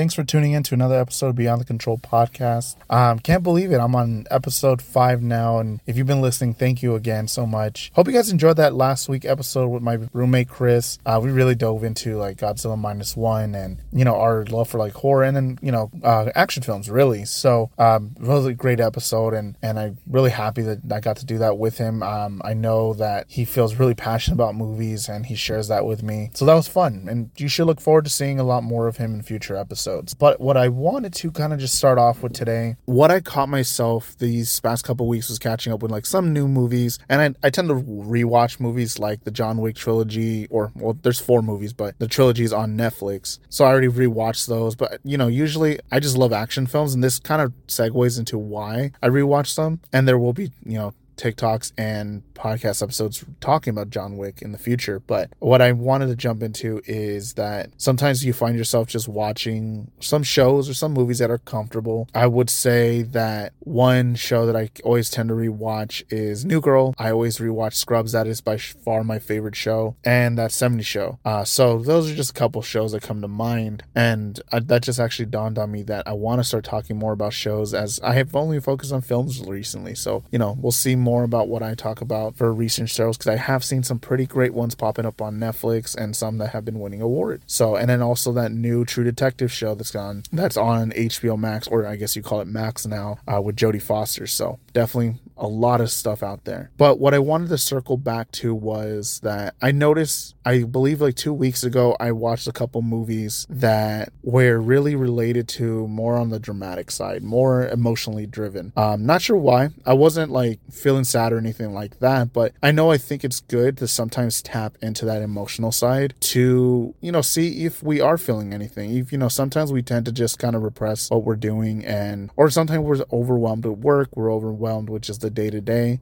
Thanks 0.00 0.14
for 0.14 0.24
tuning 0.24 0.52
in 0.52 0.62
to 0.62 0.72
another 0.72 0.98
episode 0.98 1.26
of 1.26 1.36
Beyond 1.36 1.60
the 1.60 1.66
Control 1.66 1.98
podcast. 1.98 2.76
Um, 2.88 3.18
can't 3.18 3.42
believe 3.42 3.70
it. 3.70 3.76
I'm 3.76 3.94
on 3.94 4.26
episode 4.30 4.80
five 4.80 5.20
now. 5.20 5.58
And 5.58 5.82
if 5.86 5.98
you've 5.98 6.06
been 6.06 6.22
listening, 6.22 6.54
thank 6.54 6.82
you 6.82 6.94
again 6.94 7.28
so 7.28 7.44
much. 7.44 7.92
Hope 7.94 8.06
you 8.06 8.14
guys 8.14 8.30
enjoyed 8.30 8.56
that 8.56 8.72
last 8.72 9.10
week 9.10 9.26
episode 9.26 9.68
with 9.68 9.82
my 9.82 9.98
roommate, 10.14 10.48
Chris. 10.48 10.98
Uh, 11.04 11.20
we 11.22 11.30
really 11.30 11.54
dove 11.54 11.84
into 11.84 12.16
like 12.16 12.38
Godzilla 12.38 12.78
Minus 12.78 13.14
One 13.14 13.54
and, 13.54 13.76
you 13.92 14.06
know, 14.06 14.16
our 14.16 14.46
love 14.46 14.70
for 14.70 14.78
like 14.78 14.94
horror 14.94 15.22
and 15.22 15.36
then, 15.36 15.58
you 15.60 15.70
know, 15.70 15.90
uh, 16.02 16.30
action 16.34 16.62
films, 16.62 16.88
really. 16.88 17.26
So, 17.26 17.70
um, 17.76 18.16
really 18.18 18.54
great 18.54 18.80
episode. 18.80 19.34
And, 19.34 19.54
and 19.60 19.78
I'm 19.78 19.98
really 20.06 20.30
happy 20.30 20.62
that 20.62 20.78
I 20.90 21.00
got 21.00 21.18
to 21.18 21.26
do 21.26 21.36
that 21.36 21.58
with 21.58 21.76
him. 21.76 22.02
Um, 22.02 22.40
I 22.42 22.54
know 22.54 22.94
that 22.94 23.26
he 23.28 23.44
feels 23.44 23.74
really 23.74 23.94
passionate 23.94 24.36
about 24.36 24.54
movies 24.54 25.10
and 25.10 25.26
he 25.26 25.34
shares 25.34 25.68
that 25.68 25.84
with 25.84 26.02
me. 26.02 26.30
So 26.32 26.46
that 26.46 26.54
was 26.54 26.68
fun. 26.68 27.06
And 27.06 27.32
you 27.36 27.48
should 27.48 27.66
look 27.66 27.82
forward 27.82 28.06
to 28.06 28.10
seeing 28.10 28.40
a 28.40 28.44
lot 28.44 28.64
more 28.64 28.88
of 28.88 28.96
him 28.96 29.12
in 29.12 29.20
future 29.20 29.56
episodes. 29.56 29.89
But 30.18 30.40
what 30.40 30.56
I 30.56 30.68
wanted 30.68 31.12
to 31.14 31.30
kind 31.30 31.52
of 31.52 31.58
just 31.58 31.74
start 31.74 31.98
off 31.98 32.22
with 32.22 32.32
today, 32.32 32.76
what 32.84 33.10
I 33.10 33.20
caught 33.20 33.48
myself 33.48 34.16
these 34.18 34.60
past 34.60 34.84
couple 34.84 35.06
weeks 35.06 35.28
was 35.28 35.38
catching 35.38 35.72
up 35.72 35.82
with 35.82 35.90
like 35.90 36.06
some 36.06 36.32
new 36.32 36.48
movies. 36.48 36.98
And 37.08 37.36
I, 37.42 37.46
I 37.46 37.50
tend 37.50 37.68
to 37.68 37.74
rewatch 37.74 38.60
movies 38.60 38.98
like 38.98 39.24
the 39.24 39.30
John 39.30 39.58
Wick 39.58 39.76
trilogy, 39.76 40.46
or 40.48 40.72
well, 40.74 40.96
there's 41.02 41.20
four 41.20 41.42
movies, 41.42 41.72
but 41.72 41.98
the 41.98 42.08
trilogy 42.08 42.44
is 42.44 42.52
on 42.52 42.76
Netflix. 42.76 43.38
So 43.48 43.64
I 43.64 43.68
already 43.68 43.88
rewatched 43.88 44.46
those. 44.46 44.74
But 44.76 45.00
you 45.04 45.18
know, 45.18 45.28
usually 45.28 45.78
I 45.90 46.00
just 46.00 46.16
love 46.16 46.32
action 46.32 46.66
films, 46.66 46.94
and 46.94 47.02
this 47.02 47.18
kind 47.18 47.42
of 47.42 47.52
segues 47.66 48.18
into 48.18 48.38
why 48.38 48.92
I 49.02 49.08
rewatch 49.08 49.54
them. 49.56 49.80
And 49.92 50.06
there 50.06 50.18
will 50.18 50.32
be, 50.32 50.52
you 50.64 50.78
know, 50.78 50.94
TikToks 51.16 51.72
and 51.76 52.22
podcast 52.34 52.82
episodes 52.82 53.24
talking 53.40 53.70
about 53.70 53.90
John 53.90 54.16
Wick 54.16 54.40
in 54.40 54.52
the 54.52 54.58
future. 54.58 55.00
But 55.00 55.30
what 55.38 55.60
I 55.60 55.72
wanted 55.72 56.06
to 56.06 56.16
jump 56.16 56.42
into 56.42 56.80
is 56.86 57.34
that 57.34 57.70
sometimes 57.76 58.24
you 58.24 58.32
find 58.32 58.56
yourself 58.56 58.88
just 58.88 59.08
watching 59.08 59.90
some 60.00 60.22
shows 60.22 60.68
or 60.68 60.74
some 60.74 60.92
movies 60.92 61.18
that 61.18 61.30
are 61.30 61.38
comfortable. 61.38 62.08
I 62.14 62.26
would 62.26 62.50
say 62.50 63.02
that 63.02 63.52
one 63.60 64.14
show 64.14 64.46
that 64.46 64.56
I 64.56 64.70
always 64.84 65.10
tend 65.10 65.28
to 65.28 65.34
rewatch 65.34 66.02
is 66.10 66.44
New 66.44 66.60
Girl. 66.60 66.94
I 66.98 67.10
always 67.10 67.38
rewatch 67.38 67.74
Scrubs. 67.74 68.12
That 68.12 68.26
is 68.26 68.40
by 68.40 68.56
far 68.56 69.04
my 69.04 69.18
favorite 69.18 69.56
show. 69.56 69.96
And 70.04 70.38
that 70.38 70.52
70 70.52 70.82
show. 70.82 71.18
Uh, 71.24 71.44
so 71.44 71.78
those 71.78 72.10
are 72.10 72.14
just 72.14 72.30
a 72.30 72.34
couple 72.34 72.62
shows 72.62 72.92
that 72.92 73.02
come 73.02 73.20
to 73.20 73.28
mind. 73.28 73.82
And 73.94 74.40
I, 74.50 74.60
that 74.60 74.82
just 74.82 74.98
actually 75.00 75.26
dawned 75.26 75.58
on 75.58 75.70
me 75.70 75.82
that 75.84 76.08
I 76.08 76.12
want 76.12 76.40
to 76.40 76.44
start 76.44 76.64
talking 76.64 76.96
more 76.96 77.12
about 77.12 77.32
shows 77.32 77.74
as 77.74 78.00
I 78.02 78.14
have 78.14 78.34
only 78.34 78.60
focused 78.60 78.92
on 78.92 79.02
films 79.02 79.42
recently. 79.46 79.94
So, 79.94 80.24
you 80.30 80.38
know, 80.38 80.56
we'll 80.58 80.72
see 80.72 80.96
more 80.96 81.09
about 81.18 81.48
what 81.48 81.62
I 81.62 81.74
talk 81.74 82.00
about 82.00 82.36
for 82.36 82.52
recent 82.52 82.88
shows 82.88 83.16
because 83.16 83.28
I 83.32 83.36
have 83.36 83.64
seen 83.64 83.82
some 83.82 83.98
pretty 83.98 84.26
great 84.26 84.54
ones 84.54 84.74
popping 84.74 85.06
up 85.06 85.20
on 85.20 85.38
Netflix 85.38 85.94
and 85.94 86.14
some 86.14 86.38
that 86.38 86.50
have 86.50 86.64
been 86.64 86.78
winning 86.78 87.02
awards. 87.02 87.44
So, 87.46 87.76
and 87.76 87.88
then 87.88 88.02
also 88.02 88.32
that 88.32 88.52
new 88.52 88.84
True 88.84 89.04
Detective 89.04 89.52
show 89.52 89.74
that's 89.74 89.90
gone 89.90 90.22
that's 90.32 90.56
on 90.56 90.92
HBO 90.92 91.38
Max 91.38 91.68
or 91.68 91.86
I 91.86 91.96
guess 91.96 92.16
you 92.16 92.22
call 92.22 92.40
it 92.40 92.48
Max 92.48 92.86
now 92.86 93.18
uh, 93.26 93.40
with 93.40 93.56
Jodie 93.56 93.82
Foster. 93.82 94.26
So 94.26 94.58
definitely 94.72 95.18
a 95.40 95.46
lot 95.46 95.80
of 95.80 95.90
stuff 95.90 96.22
out 96.22 96.44
there. 96.44 96.70
But 96.76 97.00
what 97.00 97.14
I 97.14 97.18
wanted 97.18 97.48
to 97.48 97.58
circle 97.58 97.96
back 97.96 98.30
to 98.32 98.54
was 98.54 99.20
that 99.20 99.54
I 99.60 99.72
noticed, 99.72 100.36
I 100.44 100.62
believe 100.64 101.00
like 101.00 101.16
two 101.16 101.32
weeks 101.32 101.64
ago, 101.64 101.96
I 101.98 102.12
watched 102.12 102.46
a 102.46 102.52
couple 102.52 102.82
movies 102.82 103.46
that 103.48 104.12
were 104.22 104.58
really 104.58 104.94
related 104.94 105.48
to 105.48 105.88
more 105.88 106.16
on 106.16 106.28
the 106.28 106.38
dramatic 106.38 106.90
side, 106.90 107.22
more 107.22 107.66
emotionally 107.68 108.26
driven. 108.26 108.72
Um, 108.76 109.06
not 109.06 109.22
sure 109.22 109.36
why. 109.36 109.70
I 109.86 109.94
wasn't 109.94 110.30
like 110.30 110.60
feeling 110.70 111.04
sad 111.04 111.32
or 111.32 111.38
anything 111.38 111.72
like 111.72 111.98
that, 112.00 112.32
but 112.32 112.52
I 112.62 112.70
know 112.70 112.90
I 112.90 112.98
think 112.98 113.24
it's 113.24 113.40
good 113.40 113.78
to 113.78 113.88
sometimes 113.88 114.42
tap 114.42 114.76
into 114.82 115.04
that 115.06 115.22
emotional 115.22 115.72
side 115.72 116.14
to, 116.20 116.94
you 117.00 117.12
know, 117.12 117.22
see 117.22 117.64
if 117.64 117.82
we 117.82 118.00
are 118.00 118.18
feeling 118.18 118.52
anything. 118.52 118.96
If, 118.96 119.12
you 119.12 119.18
know, 119.18 119.28
sometimes 119.28 119.72
we 119.72 119.82
tend 119.82 120.04
to 120.06 120.12
just 120.12 120.38
kind 120.38 120.54
of 120.54 120.62
repress 120.62 121.10
what 121.10 121.24
we're 121.24 121.36
doing 121.36 121.84
and, 121.84 122.30
or 122.36 122.50
sometimes 122.50 122.80
we're 122.80 123.04
overwhelmed 123.12 123.64
with 123.64 123.78
work, 123.78 124.10
we're 124.14 124.32
overwhelmed 124.32 124.90
with 124.90 125.02
just 125.02 125.22
the 125.22 125.29
day 125.30 125.50
to 125.50 125.60
day. 125.60 126.00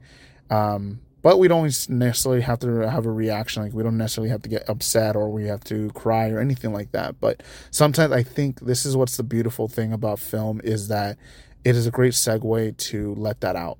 But 1.21 1.39
we 1.39 1.49
don't 1.49 1.65
necessarily 1.91 2.43
have 2.43 2.61
to 2.61 2.89
have 2.89 3.05
a 3.05 3.11
reaction. 3.11 3.63
Like 3.63 3.73
we 3.73 3.83
don't 3.83 3.99
necessarily 3.99 4.31
have 4.31 4.43
to 4.43 4.49
get 4.49 4.69
upset 4.69 5.17
or 5.17 5.29
we 5.31 5.47
have 5.47 5.65
to 5.65 5.91
cry 5.91 6.31
or 6.31 6.39
anything 6.39 6.73
like 6.73 6.93
that. 6.93 7.21
But 7.21 7.43
sometimes 7.71 8.13
I 8.13 8.23
think 8.23 8.61
this 8.61 8.87
is 8.87 8.97
what's 8.97 9.17
the 9.17 9.25
beautiful 9.25 9.69
thing 9.69 9.93
about 9.93 10.21
film 10.21 10.61
is 10.63 10.89
that 10.89 11.19
it 11.65 11.75
is 11.75 11.87
a 11.87 11.91
great 11.91 12.13
segue 12.13 12.77
to 12.77 13.15
let 13.17 13.41
that 13.41 13.57
out. 13.57 13.79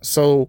So, 0.00 0.48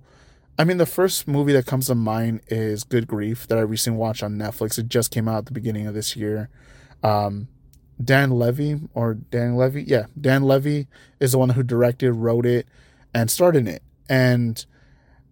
I 0.60 0.64
mean, 0.64 0.78
the 0.78 0.86
first 0.86 1.28
movie 1.28 1.54
that 1.54 1.66
comes 1.66 1.88
to 1.88 1.96
mind 1.96 2.42
is 2.48 2.84
Good 2.84 3.08
Grief 3.08 3.48
that 3.48 3.58
I 3.58 3.62
recently 3.62 3.98
watched 3.98 4.22
on 4.22 4.38
Netflix. 4.38 4.78
It 4.78 4.90
just 4.90 5.10
came 5.10 5.28
out 5.28 5.40
at 5.40 5.46
the 5.48 5.54
beginning 5.54 5.88
of 5.88 5.96
this 5.96 6.16
year. 6.16 6.50
Um, 7.02 7.48
Dan 8.02 8.30
Levy 8.30 8.80
or 8.94 9.16
Dan 9.16 9.56
Levy, 9.56 9.84
yeah, 9.84 10.06
Dan 10.20 10.44
Levy 10.44 10.88
is 11.20 11.32
the 11.32 11.40
one 11.40 11.50
who 11.50 11.64
directed, 11.64 12.14
wrote 12.14 12.46
it, 12.46 12.68
and 13.14 13.32
starred 13.32 13.56
in 13.56 13.68
it. 13.68 13.82
And 14.10 14.66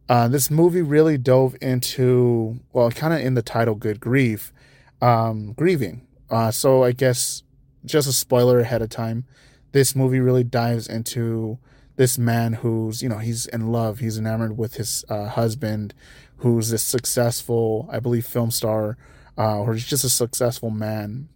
uh, 0.08 0.28
this 0.28 0.52
movie 0.52 0.82
really 0.82 1.18
dove 1.18 1.56
into, 1.62 2.60
well, 2.74 2.92
kind 2.92 3.14
of 3.14 3.20
in 3.22 3.34
the 3.34 3.42
title, 3.42 3.76
Good 3.76 4.00
Grief, 4.00 4.54
um, 5.02 5.54
grieving. 5.54 6.08
Uh, 6.30 6.52
so 6.52 6.84
I 6.84 6.92
guess 6.92 7.44
just 7.86 8.08
a 8.08 8.14
spoiler 8.14 8.60
ahead 8.60 8.82
of 8.82 8.90
time, 8.90 9.26
this 9.72 9.96
movie 9.96 10.20
really 10.20 10.44
dives 10.44 10.88
into 10.88 11.60
this 11.96 12.18
man 12.18 12.54
who's, 12.54 13.02
you 13.02 13.10
know, 13.10 13.20
he's 13.20 13.46
in 13.48 13.72
love, 13.72 14.00
he's 14.00 14.18
enamored 14.18 14.58
with 14.58 14.76
his 14.76 15.06
uh, 15.10 15.28
husband, 15.28 15.94
who's 16.38 16.70
this 16.70 16.84
successful, 16.84 17.88
I 17.92 18.00
believe, 18.00 18.26
film 18.26 18.52
star, 18.52 18.98
uh, 19.38 19.60
or 19.60 19.74
he's 19.74 19.86
just 19.86 20.04
a 20.04 20.10
successful 20.10 20.70
man 20.70 21.30